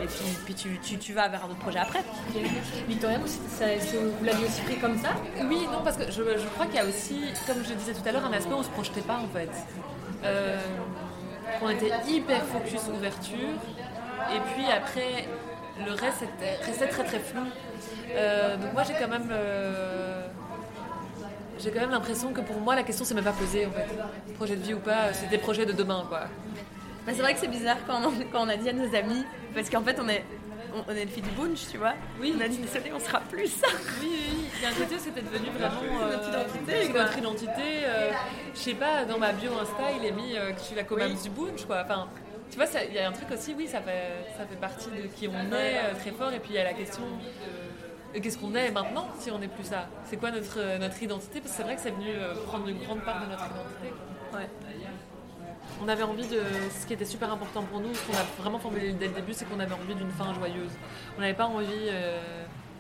[0.02, 2.04] et, puis, puis tu, tu, tu vas vers un autre projet après.
[2.88, 5.10] Victoria, vous, l'aviez aussi pris comme ça?
[5.42, 8.08] Oui, non, parce que je, je crois qu'il y a aussi, comme je disais tout
[8.08, 9.50] à l'heure, un aspect où on se projetait pas en fait.
[10.24, 10.58] Euh,
[11.62, 13.50] on était hyper focus ouverture,
[14.34, 15.28] et puis après,
[15.86, 17.44] le reste était- restait très très flou.
[18.16, 19.30] Euh, donc moi j'ai quand même.
[19.32, 20.26] euh,
[21.60, 23.88] j'ai quand même l'impression que pour moi la question s'est même pas posée en fait.
[24.36, 26.22] Projet de vie ou pas, c'est des projets de demain quoi.
[27.06, 29.24] Mais c'est vrai que c'est bizarre quand on, quand on a dit à nos amis,
[29.62, 30.24] parce qu'en fait on est,
[30.76, 31.94] on, on est le fille du bunch, tu vois.
[32.22, 32.34] Oui.
[32.38, 33.68] On a dit désolé, on sera plus ça.
[34.02, 34.46] Oui, oui, oui.
[34.58, 37.04] Il y a un côté où c'était devenu vraiment euh, Notre identité, quoi.
[37.04, 37.64] notre identité.
[37.86, 38.12] euh,
[38.54, 40.84] je sais pas, dans ma bio Insta, il est mis euh, que je suis la
[40.84, 41.18] comam Oui.
[41.22, 41.82] du bunch, quoi.
[41.84, 42.08] Enfin,
[42.52, 45.08] tu vois, il y a un truc aussi, oui, ça fait, ça fait partie de
[45.08, 46.32] qui on est euh, très fort.
[46.32, 49.48] Et puis il y a la question, euh, qu'est-ce qu'on est maintenant si on n'est
[49.50, 49.88] plus ça?
[50.06, 51.40] C'est quoi notre, notre identité?
[51.42, 53.90] Parce que c'est vrai que c'est venu euh, prendre une grande part de notre identité.
[54.32, 54.40] quoi.
[54.40, 54.48] Ouais.
[55.84, 56.42] On avait envie de.
[56.80, 59.34] Ce qui était super important pour nous, ce qu'on a vraiment formulé dès le début,
[59.34, 60.72] c'est qu'on avait envie d'une fin joyeuse.
[61.18, 62.20] On n'avait pas envie euh,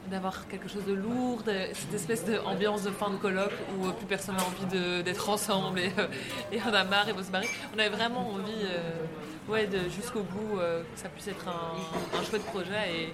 [0.09, 4.07] d'avoir quelque chose de lourd, cette espèce d'ambiance de fin de colloque où euh, plus
[4.07, 6.07] personne n'a envie d'être ensemble et, euh,
[6.51, 7.49] et on a marre et veut se barrer.
[7.75, 8.65] On avait vraiment envie,
[9.47, 13.13] ouais, de jusqu'au bout, que ça puisse être un, un chouette projet et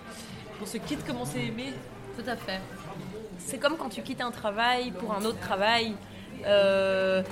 [0.60, 1.74] qu'on se quitte comme on s'est aimé.
[2.18, 2.62] Tout à fait.
[3.40, 5.96] C'est comme quand tu quittes un travail pour un autre travail.
[6.46, 7.24] Euh,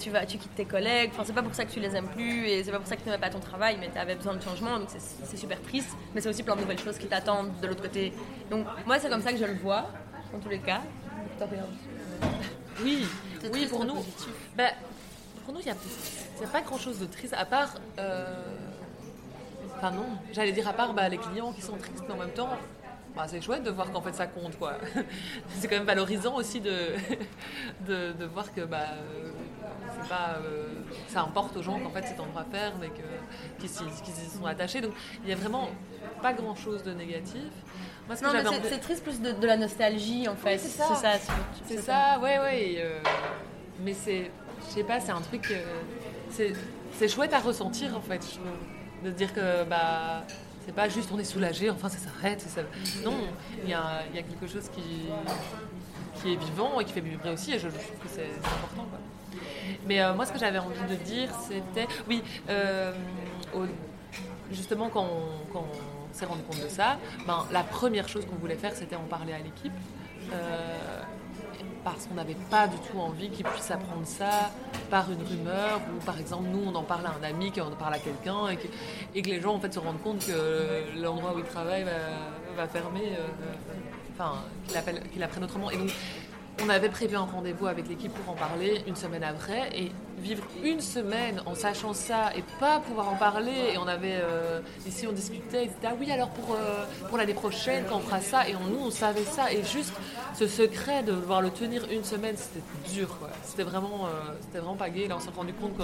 [0.00, 2.08] tu, vas, tu quittes tes collègues, enfin, c'est pas pour ça que tu les aimes
[2.08, 4.14] plus et c'est pas pour ça que tu n'aimais pas ton travail, mais tu avais
[4.16, 7.06] besoin de changement, donc c'est- super triste, mais c'est aussi plein de nouvelles choses qui
[7.06, 8.12] t'attendent de l'autre côté.
[8.50, 9.86] Donc moi, c'est comme ça que je le vois,
[10.34, 10.80] en tous les cas.
[12.82, 13.06] Oui,
[13.52, 13.94] oui, pour nous.
[14.56, 14.64] bah,
[15.44, 17.74] pour nous, il n'y a pas grand chose de triste, à part.
[17.98, 18.24] euh,
[19.76, 22.30] Enfin, non, j'allais dire à part bah, les clients qui sont tristes, mais en même
[22.32, 22.50] temps,
[23.16, 24.74] bah, c'est chouette de voir qu'en fait ça compte, quoi.
[25.58, 26.70] c'est quand même valorisant aussi de,
[27.86, 29.30] de, de voir que bah, euh,
[30.00, 30.66] c'est pas, euh,
[31.08, 32.90] ça importe aux gens qu'en fait c'est en droit faire, mais
[33.58, 34.80] qu'ils s'y qu'ils s'y sont attachés.
[34.80, 34.92] Donc,
[35.22, 35.68] il n'y a vraiment
[36.22, 37.42] pas grand chose de négatif.
[38.06, 40.58] Moi, ce que Non, mais c'est- envie- triste plus de, de la nostalgie en fait.
[40.58, 41.18] c'est ça.
[41.66, 41.82] C'est ça.
[41.82, 42.74] Ça, ouais, ouais.
[42.78, 42.98] euh,
[43.84, 44.30] mais c'est,
[44.68, 45.62] je sais pas, c'est un truc, euh,
[46.30, 46.52] c'est,
[46.94, 50.24] c'est chouette à ressentir en fait, je de dire que bah,
[50.70, 52.40] c'est pas juste on est soulagé, enfin ça s'arrête.
[52.42, 52.62] ça-
[53.04, 53.16] Non,
[53.64, 55.08] il y a, quelque chose qui,
[56.14, 58.86] qui est vivant et qui fait vibrer aussi, et je, trouve que c'est, important.
[59.88, 62.92] Mais euh, moi, ce que j'avais envie de dire, c'était, oui, euh,
[64.52, 68.36] justement quand on, quand on s'est rendu compte de ça, ben, la première chose qu'on
[68.36, 69.72] voulait faire, c'était en parler à l'équipe.
[70.32, 71.02] Euh,
[71.84, 74.50] parce qu'on n'avait pas du tout envie qu'ils puissent apprendre ça
[74.90, 77.70] par une rumeur ou par exemple nous on en parle à un ami qui en
[77.70, 81.38] parle à quelqu'un et que, les gens en fait se rendent compte que l'endroit où
[81.38, 81.86] ils travaillent
[82.56, 83.26] va, fermer, euh,
[84.14, 85.70] enfin qu'il appelle- qu'il apprenne autrement.
[85.70, 85.90] Et donc
[86.64, 90.44] on avait prévu un rendez-vous avec l'équipe pour en parler une semaine après et vivre
[90.62, 95.06] une semaine en sachant ça et pas pouvoir en parler et on avait euh, ici
[95.06, 98.48] on discutait ils ah oui alors pour, euh, pour l'année prochaine quand on fera ça
[98.48, 99.94] et on, nous on savait ça et juste
[100.34, 104.76] ce secret de devoir le tenir une semaine c'était dur c'était vraiment euh, c'était vraiment
[104.76, 105.82] pas gay là on s'est rendu compte que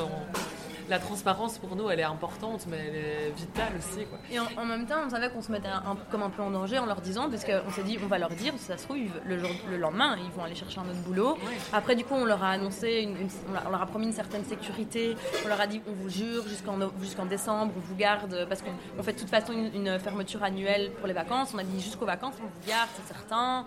[0.89, 4.45] la transparence pour nous elle est importante mais elle est vitale aussi quoi Et en,
[4.57, 6.87] en même temps, on savait qu'on se mettait un, comme un peu en danger en
[6.87, 9.39] leur disant, parce qu'on s'est dit, on va leur dire, si ça se trouve, le,
[9.39, 11.37] jour, le lendemain, ils vont aller chercher un autre boulot.
[11.73, 14.45] Après, du coup, on leur a annoncé, une- une- on, leur- a promis une certaine
[14.45, 15.17] sécurité.
[15.45, 18.73] On leur a dit, on vous jure, jusqu'en jusqu'en décembre, on vous garde, parce qu'on
[18.99, 21.53] on fait de toute façon une, une fermeture annuelle pour les vacances.
[21.55, 23.65] On a dit jusqu'aux vacances, on vous garde, c'est certain.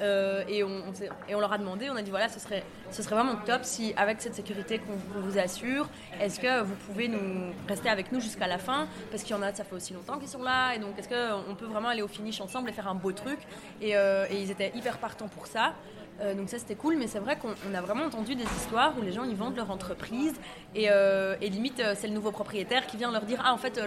[0.00, 2.62] Euh, et, on, leur a demandé, on a dit voilà, ce serait,
[3.10, 5.88] vraiment top si, avec cette sécurité qu'on vous assure,
[6.20, 8.86] est-ce que vous pouvez nous rester avec nous jusqu'à la fin?
[9.10, 11.08] Parce qu'il y en a, ça fait aussi longtemps qu'ils sont là, et donc est-ce
[11.08, 13.38] qu'on peut vraiment aller au finish ensemble et faire un beau truc?
[13.80, 15.74] Et, euh, ils étaient hyper partants pour ça.
[16.20, 18.92] Euh, donc ça c'était cool, mais c'est vrai qu'on on a vraiment entendu des histoires
[18.98, 20.34] où les gens ils vendent leur entreprise
[20.74, 23.80] et, et limite c'est le nouveau propriétaire qui vient leur dire ah en fait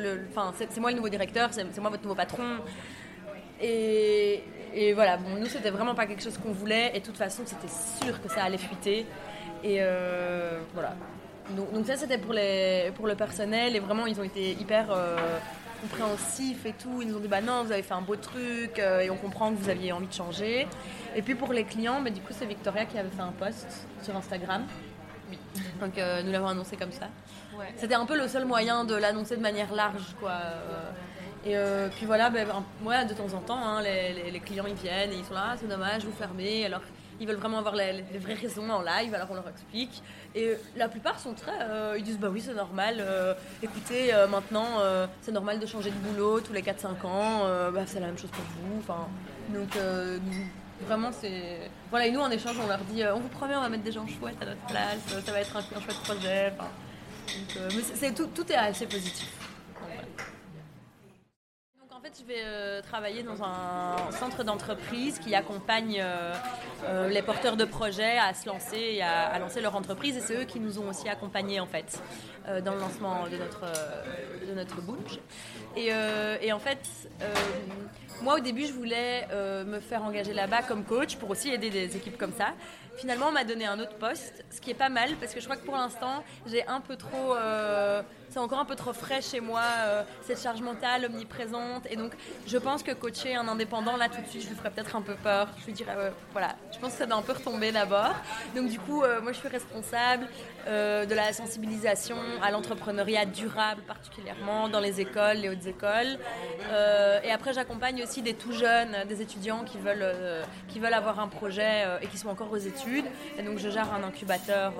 [0.69, 2.43] c'est moi le nouveau directeur, c'est moi votre nouveau patron.
[3.61, 4.43] Et,
[4.73, 6.91] et voilà, bon, nous, c'était vraiment pas quelque chose qu'on voulait.
[6.95, 7.67] Et de toute façon, c'était
[8.03, 9.05] sûr que ça allait fuiter.
[9.63, 10.95] Et euh, voilà.
[11.51, 13.75] Donc, donc ça, c'était pour, les, pour le personnel.
[13.75, 15.17] Et vraiment, ils ont été hyper euh,
[15.81, 17.01] compréhensifs et tout.
[17.01, 18.79] Ils nous ont dit, bah non, vous avez fait un beau truc.
[18.79, 20.67] euh, et on comprend que vous aviez envie de changer.
[21.15, 23.85] Et puis pour les clients, bah, du coup, c'est Victoria qui avait fait un post
[24.01, 24.63] sur Instagram.
[25.29, 25.37] Oui.
[25.79, 25.93] Donc
[26.25, 27.07] nous l'avons annoncé comme ça.
[27.57, 27.73] ouais.
[27.77, 30.33] C'était un peu le seul moyen de l'annoncer de manière large, quoi.
[31.43, 32.47] Et euh, puis voilà, ben,
[32.81, 35.55] moi de temps en temps, hein, les, clients ils viennent et ils sont là, Ah,
[35.59, 36.65] c'est dommage, vous fermez.
[36.65, 36.81] Alors
[37.19, 40.01] ils veulent vraiment avoir les, vraies raisons en live, alors on leur explique.
[40.35, 41.59] Et la plupart sont très.
[41.61, 42.95] euh, ils disent bah oui, c'est normal.
[42.99, 43.33] euh,
[43.63, 47.41] écoutez, euh, maintenant euh, c'est normal de changer de boulot tous les 4-5 ans.
[47.45, 48.79] euh, bah, c'est la même chose pour vous.
[48.79, 49.07] Enfin,
[49.49, 50.19] donc euh,
[50.85, 51.71] vraiment c'est.
[51.89, 53.83] Voilà, et nous en échange, on leur dit euh, on vous promet, on va mettre
[53.83, 56.53] des gens chouettes à notre place, euh, ça va être un, un chouette projet.
[56.55, 56.69] Enfin,
[57.27, 59.40] donc, euh, tout est assez positif.
[62.01, 66.33] En fait, je vais euh, travailler dans un centre d'entreprise qui accompagne euh,
[66.85, 70.17] euh, les porteurs de projets à se lancer et à, lancer leur entreprise.
[70.17, 72.01] Et c'est eux qui nous ont aussi accompagnés en fait
[72.65, 73.61] dans le lancement de notre,
[74.47, 75.19] de notre bunch.
[75.75, 76.79] Et, en fait,
[78.23, 79.27] moi au début, je voulais
[79.67, 82.55] me faire engager là-bas comme coach pour aussi aider des équipes comme ça.
[82.97, 85.45] Finalement, on m'a donné un autre poste, ce qui est pas mal parce que je
[85.45, 87.35] crois que pour l'instant, j'ai un peu trop,
[88.31, 91.85] c'est encore un peu trop frais chez moi euh, cette charge mentale omniprésente.
[91.89, 92.13] Et donc,
[92.47, 95.01] je pense que coacher un indépendant là tout de suite, je lui ferais peut-être un
[95.01, 95.49] peu peur.
[95.59, 98.15] Je lui dirais, euh, voilà, je pense que ça doit un peu retomber d'abord.
[98.55, 100.27] Donc du coup, euh, moi, je suis responsable
[100.67, 106.19] de la sensibilisation à l'entrepreneuriat durable, particulièrement dans les écoles, les hautes écoles.
[107.23, 111.27] Et après, j'accompagne aussi des tout jeunes, des étudiants qui veulent, qui veulent avoir un
[111.27, 113.05] projet et qui sont encore aux études.
[113.39, 114.73] Et donc, je gère un incubateur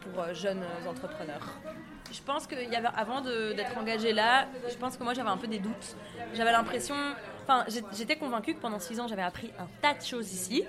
[0.00, 1.58] pour jeunes entrepreneurs.
[2.12, 5.28] Je pense qu'il y avait, avant de- d'être engagée là, je pense que moi j'avais
[5.30, 5.96] un peu des doutes.
[6.34, 6.94] J'avais l'impression,
[7.42, 7.64] enfin
[7.96, 10.64] j'étais convaincue que pendant six ans j'avais appris un tas de choses ici.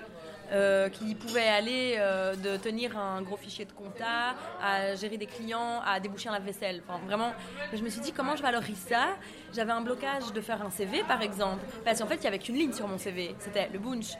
[0.52, 5.26] euh, qui pouvaient aller euh, de tenir un gros fichier de compta, à gérer des
[5.26, 6.82] clients, à déboucher un lave-vaisselle.
[6.88, 7.32] Enfin, vraiment,
[7.72, 9.10] je me suis dit comment je valorise ça?
[9.54, 12.40] J'avais un blocage de faire un CV par exemple, parce qu'en fait il n'y avait
[12.40, 14.14] qu'une ligne sur mon CV, c'était le bunch.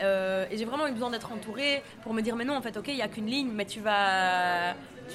[0.00, 2.76] Euh, et j'ai vraiment eu besoin d'être entourée pour me dire mais non en fait
[2.78, 4.70] ok il n'y a qu'une ligne mais tu vas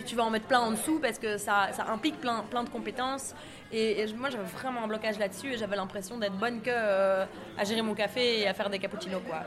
[0.05, 2.69] tu, vas en mettre plein en dessous parce que ça, ça implique plein, plein de
[2.69, 3.33] compétences.
[3.71, 7.25] Et, moi j'avais vraiment un blocage là-dessus et j'avais l'impression d'être bonne que euh,
[7.57, 9.43] à gérer mon café et à faire des cappuccinos quoi.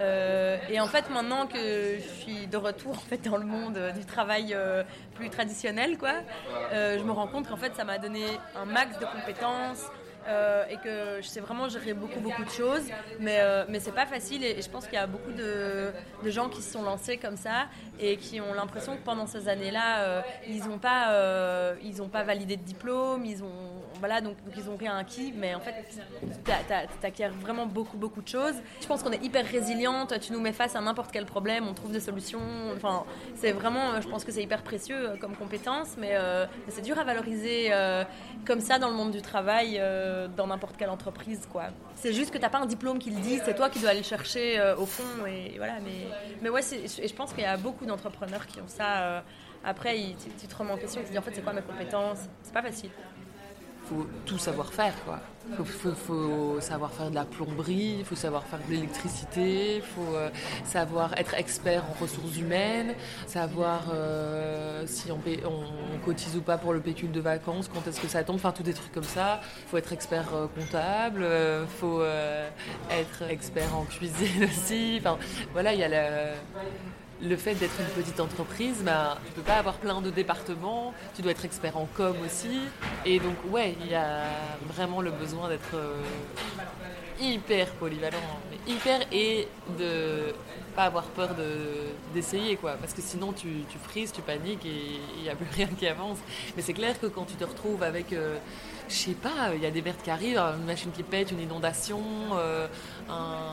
[0.00, 3.76] Euh, et en fait maintenant que je suis de retour en fait dans le monde
[3.76, 4.56] euh, du travail
[5.14, 6.14] plus traditionnel quoi
[6.72, 8.24] je me rends compte qu'en fait ça m'a donné
[8.56, 9.86] un max de compétences
[10.26, 12.82] euh, et que je sais vraiment gérer beaucoup beaucoup de choses.
[13.20, 16.30] Mais, euh, mais c'est pas facile et, je pense qu'il y a beaucoup de, de
[16.30, 17.66] gens qui se sont lancés comme ça
[18.00, 21.74] et qui ont l'impression que pendant ces années là ils n'ont pas euh,
[22.12, 25.60] pas validé de diplôme ils ont voilà donc, donc ils ont rien acquis mais en
[25.60, 25.74] fait
[26.44, 28.54] tu acquiers vraiment beaucoup beaucoup de choses.
[28.80, 31.74] Je pense qu'on est hyper résiliente tu nous mets face à n'importe quel problème on
[31.74, 32.40] trouve des solutions.
[32.74, 36.72] Enfin c'est vraiment je pense que c'est hyper précieux euh, comme compétence mais, euh, mais
[36.72, 38.04] c'est dur à valoriser euh,
[38.44, 39.80] comme ça dans le monde du travail
[40.36, 41.64] dans n'importe quelle entreprise quoi.
[41.94, 44.00] C'est juste que t'as pas un diplôme qui le dit c'est toi qui dois aller
[44.00, 46.08] le chercher au fond et voilà mais
[46.42, 49.24] mais ouais et je pense qu'il y a beaucoup d'entrepreneurs qui ont ça
[49.64, 51.62] après tu, tu te remets en question tu te dis en fait c'est quoi mes
[51.62, 52.90] compétences c'est pas facile
[53.88, 55.20] faut tout savoir faire quoi.
[55.64, 60.28] Faut, savoir faire de la plomberie, faut savoir faire de l'électricité, faut euh,
[60.64, 62.94] savoir être expert en ressources humaines,
[63.28, 65.20] savoir euh, si on,
[66.04, 68.64] cotise ou pas pour le pécule de vacances, quand est-ce que ça tombe, enfin tous
[68.64, 69.40] des trucs comme ça.
[69.68, 72.48] Faut être expert euh, comptable, il faut euh,
[72.90, 74.96] être expert en cuisine aussi.
[75.00, 75.16] Enfin
[75.52, 76.34] voilà, il y a la-
[77.22, 81.22] le fait d'être une petite entreprise, ben, tu peux pas avoir plein de départements, tu
[81.22, 82.60] dois être expert en com aussi.
[83.04, 84.24] Et donc, ouais, il y a
[84.68, 85.96] vraiment le besoin d'être euh,
[87.20, 88.18] hyper polyvalent,
[88.66, 89.48] hyper et
[89.78, 90.34] de
[90.74, 92.72] pas avoir peur de- d'essayer, quoi.
[92.72, 95.86] Parce que sinon, tu, tu frises, tu paniques et il n'y a plus rien qui
[95.86, 96.18] avance.
[96.54, 98.36] Mais c'est clair que quand tu te retrouves avec, euh,
[98.90, 101.40] je sais pas, il y a des merdes qui arrivent, une machine qui pète, une
[101.40, 102.02] inondation,
[102.34, 102.66] euh,
[103.08, 103.52] un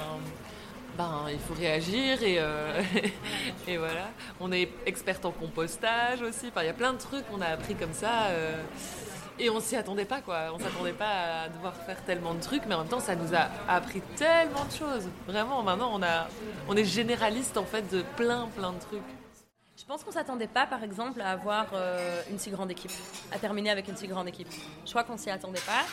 [0.98, 2.82] ben, il faut réagir et, euh,
[3.68, 4.10] et voilà.
[4.40, 6.52] On est experte en compostage aussi.
[6.56, 8.26] Il y a plein de trucs qu'on a appris comme ça.
[8.30, 8.56] euh,
[9.40, 10.52] et on s'y attendait pas, quoi.
[10.54, 13.34] On s'attendait pas à devoir faire tellement de trucs, mais en même temps, ça nous
[13.34, 15.10] a appris tellement de choses.
[15.28, 16.28] Vraiment, maintenant, on, a,
[16.70, 19.02] on est généraliste en fait de plein, plein de trucs.
[19.84, 22.90] Je pense qu'on s'attendait pas, par exemple, à avoir euh, une si grande équipe,
[23.34, 24.48] à terminer avec une si grande équipe?
[24.86, 25.84] Je crois qu'on s'y attendait pas.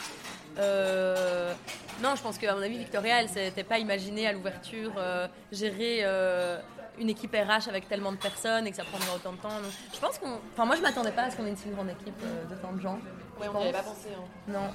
[0.61, 1.53] Euh,
[2.01, 6.03] non, je pense qu'à mon avis, Victoria, elle s'était pas imaginée à l'ouverture euh, gérer
[6.03, 6.57] euh,
[6.99, 9.49] une équipe RH avec tellement de personnes et que ça prendrait autant de temps.
[9.49, 11.69] Donc, je pense qu'on, enfin, moi, je m'attendais pas à ce qu'on ait une si
[11.69, 12.99] grande équipe euh, de tant de gens.
[13.39, 14.09] Ouais, on n'y avait pas pensé.
[14.15, 14.23] hein.
[14.47, 14.69] Non.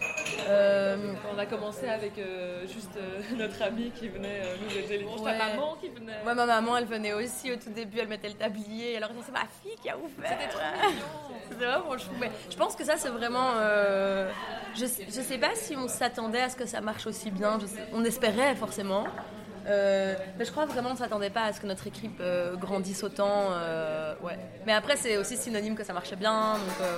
[0.48, 4.98] Euh, On a commencé avec euh, juste euh, notre amie qui venait euh, nous aider
[4.98, 5.38] les Ouais.
[5.38, 6.20] ta maman qui venait.
[6.24, 8.96] Moi, ma maman, elle venait aussi au tout début, elle mettait le tablier.
[8.96, 10.30] Alors, c'est ma fille qui a ouvert.
[10.30, 10.60] C'était trop
[11.50, 12.10] C'était vraiment chou.
[12.18, 13.50] Mais je pense que ça, c'est vraiment.
[13.58, 14.30] euh,
[14.74, 17.58] je, je sais pas si on s'attendait à ce que ça marche aussi bien.
[17.60, 19.04] Je sais- on espérait forcément.
[19.66, 23.02] Euh, mais je crois vraiment qu'on s'attendait pas à ce que notre équipe euh, grandisse
[23.02, 23.48] autant.
[23.50, 24.38] euh, ouais.
[24.66, 26.54] Mais après, c'est aussi synonyme que ça marchait bien.
[26.54, 26.88] Donc,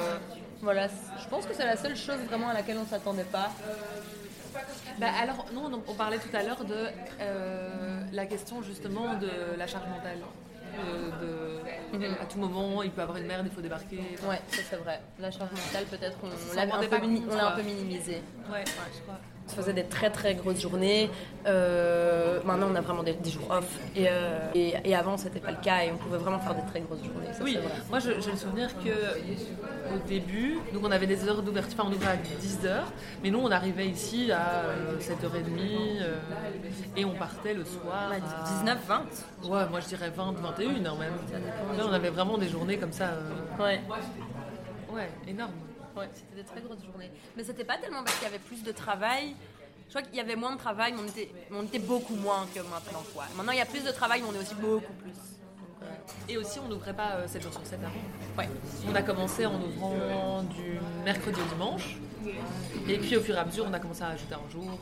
[0.60, 3.50] Voilà, je pense que c'est la seule chose vraiment à laquelle on s'attendait pas.
[4.98, 6.88] Bah, alors, non, on, on parlait tout à l'heure de
[8.12, 10.18] la question justement de la charge mentale.
[11.22, 11.48] De,
[11.90, 12.16] Mhm.
[12.20, 13.96] À tout moment, il peut avoir une merde, il faut débarquer.
[14.28, 15.00] Ouais, ça c'est vrai.
[15.18, 17.56] La charge mentale, peut-être, on l'a un, peu pas mini- compte, on l'a un quoi.
[17.56, 18.22] peu minimisé.
[18.52, 19.18] Ouais, je crois.
[19.48, 21.08] On se faisait des très très grosses journées.
[21.46, 23.64] Euh, maintenant, on a vraiment des, des jours off.
[23.96, 26.66] Et, euh, et, et avant, c'était pas le cas et on pouvait vraiment faire des
[26.70, 27.32] très grosses journées.
[27.32, 27.64] ça, Oui, vrai.
[27.88, 31.88] moi je- j'ai le souvenir que au début, donc on avait des heures d'ouverture, enfin
[31.90, 32.82] on ouvrait à 10h,
[33.22, 36.16] mais nous on arrivait ici à euh, 7h30 euh,
[36.94, 38.12] et on partait le soir.
[38.12, 39.02] à- 19, 20
[39.44, 41.78] Ouais, moi je dirais 20, 21 hein, même.
[41.78, 43.06] Là, on avait vraiment des journées comme ça.
[43.58, 43.80] Ouais.
[44.92, 45.52] Ouais, énorme.
[45.98, 47.10] Ouais, c'était des très grosses journées.
[47.36, 49.34] Mais c'était pas tellement parce qu'il y avait plus de travail.
[49.86, 52.14] Je crois qu'il y avait moins de travail, mais on était, mais on était beaucoup
[52.14, 53.02] moins que maintenant.
[53.14, 53.24] Quoi.
[53.36, 55.12] Maintenant, il y a plus de travail, mais on est aussi beaucoup plus.
[55.12, 55.86] Donc, euh,
[56.28, 57.92] Et aussi, on n'ouvrait pas 7 jours sur 7 avant.
[58.38, 58.48] ouais.
[58.86, 61.96] On a commencé en ouvrant du mercredi au dimanche.
[62.86, 64.78] Et puis au fur et à mesure, on a commencé à ajouter un jour.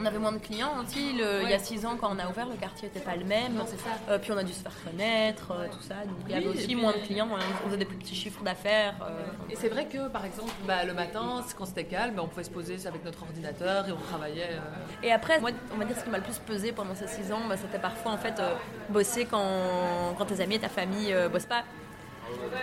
[0.00, 1.12] On avait moins de clients aussi.
[1.14, 3.24] Le- Il y a 6 ans, quand on a ouvert, le quartier n'était pas le
[3.24, 3.54] même.
[3.54, 3.90] Non, c'est ça.
[4.08, 5.94] Euh, puis on a dû se faire connaître, euh, tout ça.
[6.04, 7.28] Donc il y avait aussi moins de clients.
[7.34, 7.40] hein.
[7.64, 8.94] On faisait des plus petits chiffres d'affaires.
[9.02, 12.44] euh, Et c'est vrai que, par exemple, bah, le matin, quand c'était calme, on pouvait
[12.44, 14.50] se poser avec notre ordinateur et on travaillait.
[14.52, 17.06] euh, Et après, moi, on va dire ce qui m'a le plus pesé pendant ces
[17.08, 18.54] 6 ans, bah, c'était parfois en fait euh,
[18.90, 21.64] bosser quand, quand tes amis et ta famille euh, bossent pas.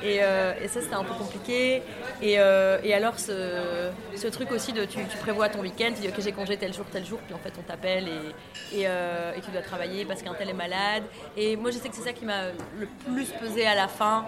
[0.04, 1.82] Et, euh, et ça, c'était un peu compliqué.
[2.22, 6.32] Et, euh, alors, ce, truc aussi de tu, prévois ton week-end, tu dis ok, j'ai
[6.32, 8.08] congé tel jour, tel jour, puis en fait, on t'appelle
[8.74, 11.04] euh, et tu dois travailler parce qu'un tel est malade.
[11.38, 12.48] Et moi, je sais que c'est ça qui m'a
[12.80, 14.26] le plus pesé à la fin.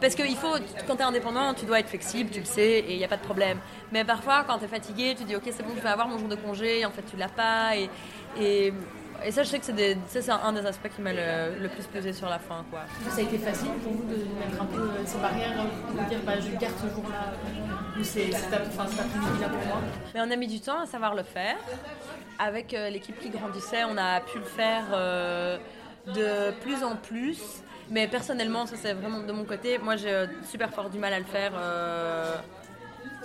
[0.00, 0.54] Parce que il faut,
[0.86, 3.08] quand tu es indépendant, tu dois être flexible, tu le sais, et il n'y a
[3.08, 3.58] pas de problème.
[3.92, 6.18] Mais parfois, quand tu es fatigué, tu dis ok, c'est bon, je vais avoir mon
[6.18, 7.72] jour de congé, en fait, tu l'as pas.
[8.38, 8.72] Et,
[9.24, 11.68] et, ça, je sais que c'est des- c'est un des aspects qui m'a le, le
[11.68, 12.64] plus pesé sur la fin.
[12.70, 12.80] Quoi.
[13.10, 16.08] Ça a été facile pour vous de mettre un peu euh, ces barrières, euh, de
[16.08, 17.32] dire bah, je garde ce jour-là,
[17.98, 19.80] ou c'est c'est ta- enfin, après-midi-là pour moi?
[20.14, 21.56] Mais on a mis du temps à savoir le faire.
[22.38, 25.56] Avec euh, l'équipe qui grandissait, on a pu le faire euh,
[26.06, 27.40] de plus en plus.
[27.88, 29.78] Mais personnellement, ça c'est vraiment de mon côté.
[29.78, 32.34] Moi, j'ai euh, super fort du mal à le faire euh,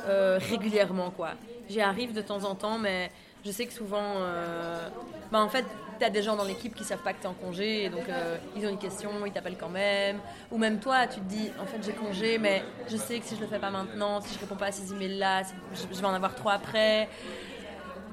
[0.07, 1.31] euh, régulièrement, quoi.
[1.69, 3.11] J'y arrive de temps en temps, mais
[3.43, 4.87] je sais que souvent, euh,
[5.31, 5.65] bah, en fait,
[6.01, 8.07] tu as des gens dans l'équipe qui savent pas que tu es en congé, donc
[8.09, 10.19] euh, ils ont une question, ils t'appellent quand même.
[10.51, 13.35] Ou même toi, tu te dis, en fait, j'ai congé, mais je sais que si
[13.35, 16.13] je le fais pas maintenant, si je réponds pas à ces emails-là, je, vais en
[16.13, 17.07] avoir trois après.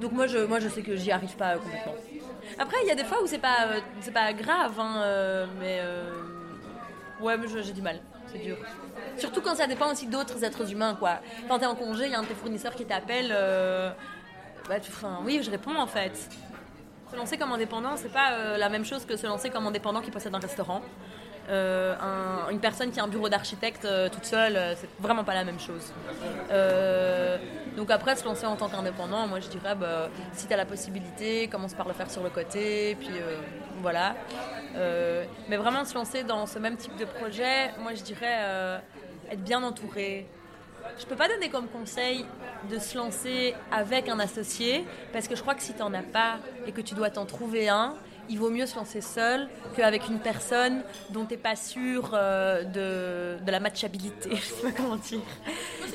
[0.01, 1.95] Donc moi, je, moi, je sais que j'y arrive pas euh, complètement.
[2.59, 5.81] Après, il y a des fois où c'est pas, euh, c'est pas grave, hein, mais
[7.21, 8.01] ouais, mais j'ai du mal,
[8.31, 8.57] c'est dur.
[9.17, 11.21] Surtout quand ça dépend aussi d'autres êtres humains, quoi.
[11.49, 13.35] Quand t'es en congé, il y a un de tes fournisseurs qui t'appelle,
[14.69, 16.17] bah, enfin, oui, je réponds en fait.
[17.11, 20.01] Se lancer comme indépendant, c'est pas euh, la même chose que se lancer comme indépendant
[20.03, 20.83] qui possède un restaurant.
[21.49, 25.33] Euh, un- une personne qui a un bureau d'architecte euh, toute seule, c'est vraiment pas
[25.33, 25.93] la même chose.
[27.77, 30.67] Donc après, se lancer en tant qu'indépendant, moi je dirais, bah, si tu as la
[30.67, 33.11] possibilité, commence par le faire sur le côté, puis
[33.81, 34.15] voilà.
[35.49, 38.81] Mais vraiment se lancer dans ce même type de projet, moi je dirais
[39.31, 40.27] être bien entouré,
[40.99, 42.25] je peux pas donner comme conseil
[42.71, 46.03] de se lancer avec un associé parce que je crois que si tu n'en as
[46.03, 47.95] pas et que tu dois t'en trouver un,
[48.29, 52.65] il vaut mieux se lancer seul qu'avec une personne dont tu n'es pas sûr euh,
[52.65, 54.31] de, de la matchabilité.
[54.35, 55.21] Je sais pas comment dire.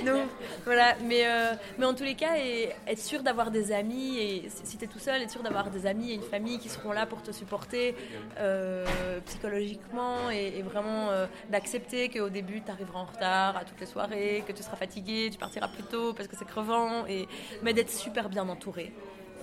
[0.05, 0.27] Donc,
[0.65, 0.95] voilà.
[1.05, 4.85] Mais, euh, mais en tous les cas, être sûr d'avoir des amis, et si tu
[4.85, 7.21] es tout seul, être sûr d'avoir des amis et une famille qui seront là pour
[7.21, 7.95] te supporter
[8.39, 8.85] euh,
[9.25, 11.09] psychologiquement et, vraiment
[11.49, 15.29] d'accepter qu'au début, tu arriveras en retard à toutes les soirées, que tu seras fatigué,
[15.31, 17.27] tu partiras plus tôt parce que c'est crevant, et,
[17.61, 18.93] mais d'être super bien entouré.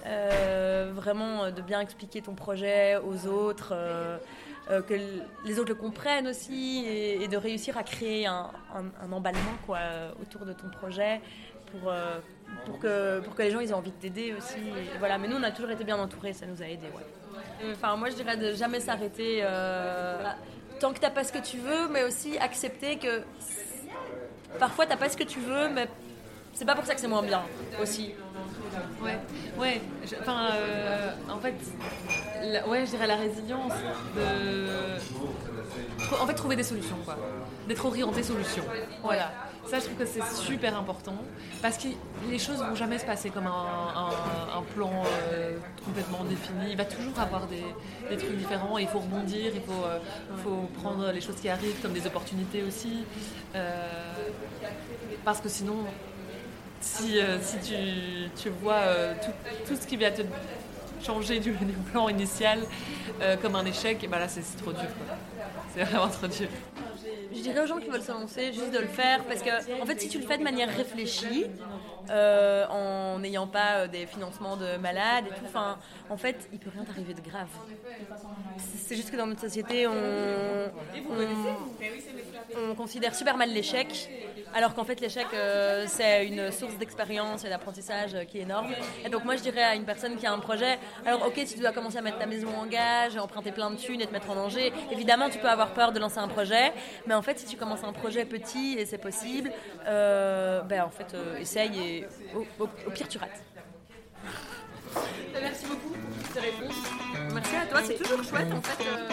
[0.07, 4.18] Euh, vraiment euh, de bien expliquer ton projet aux autres, euh,
[4.68, 4.94] que
[5.44, 8.51] les autres le comprennent aussi et, de réussir à créer un,
[9.11, 9.78] emballement quoi,
[10.22, 11.20] autour de ton projet
[11.66, 11.92] pour,
[12.64, 14.61] pour, que, pour que les gens ils aient envie de t'aider aussi.
[15.01, 15.18] Voilà.
[15.18, 16.86] Mais nous on a toujours été bien entourés, ça nous a aidés.
[16.94, 17.72] Ouais.
[17.72, 19.44] Enfin, moi je dirais de jamais s'arrêter
[20.78, 23.22] tant que t'as pas ce que tu veux, mais aussi accepter que
[24.61, 25.88] parfois t'as pas ce que tu veux, mais
[26.53, 27.42] c'est pas pour ça que c'est moins bien
[27.80, 28.12] aussi.
[29.03, 29.18] Ouais,
[29.59, 29.80] ouais.
[30.20, 31.55] Enfin, euh, en fait,
[32.42, 33.72] la- ouais, je dirais la résilience
[34.14, 34.66] de.
[36.20, 37.16] En fait, trouver des solutions, quoi.
[37.68, 38.64] D'être orienté solution.
[39.03, 39.32] Voilà.
[39.66, 41.16] Ça, je trouve que c'est super important
[41.62, 41.88] parce que
[42.28, 44.90] les choses vont jamais se passer comme un, plan
[45.32, 46.70] euh, complètement défini.
[46.70, 47.64] Il va toujours avoir des,
[48.09, 49.98] des trucs différents il faut rebondir, il faut, euh,
[50.42, 53.05] faut prendre les choses qui arrivent comme des opportunités aussi.
[55.24, 55.84] Parce que sinon,
[56.80, 57.74] si, euh, si tu,
[58.42, 59.32] tu vois euh, tout,
[59.66, 60.22] tout ce qui vient te
[61.02, 61.52] changer du,
[61.92, 62.60] plan initial
[63.20, 64.88] euh, comme un échec, et ben là c'est trop dur.
[65.74, 66.48] C'est vraiment trop dur.
[67.32, 69.86] Je dirais aux gens qui veulent se lancer juste de le faire parce que, en
[69.86, 71.46] fait, si tu le fais de manière réfléchie,
[72.10, 75.58] euh, en n'ayant pas euh, des financements de malades et tout,
[76.08, 77.48] en fait, il peut rien t'arriver de grave.
[78.58, 79.92] C'est juste que dans notre société, on,
[81.10, 84.10] on, on considère super mal l'échec,
[84.54, 88.72] alors qu'en fait, l'échec, euh, c'est une source d'expérience et d'apprentissage qui est énorme.
[89.04, 91.54] Et donc, moi, je dirais à une personne qui a un projet, alors, ok, si
[91.54, 94.12] tu dois commencer à mettre ta maison en gage, emprunter plein de thunes et te
[94.12, 96.72] mettre en danger, évidemment, tu peux avoir peur de lancer un projet,
[97.06, 99.52] mais en fait, si tu commences un projet petit et c'est possible,
[99.86, 103.42] euh, ben, en fait, euh, essaye et au, au- au pire, tu rates.
[105.34, 106.74] Merci beaucoup pour toutes ces réponses.
[107.34, 108.84] Merci à toi, c'est toujours chouette en fait.
[108.86, 109.08] euh,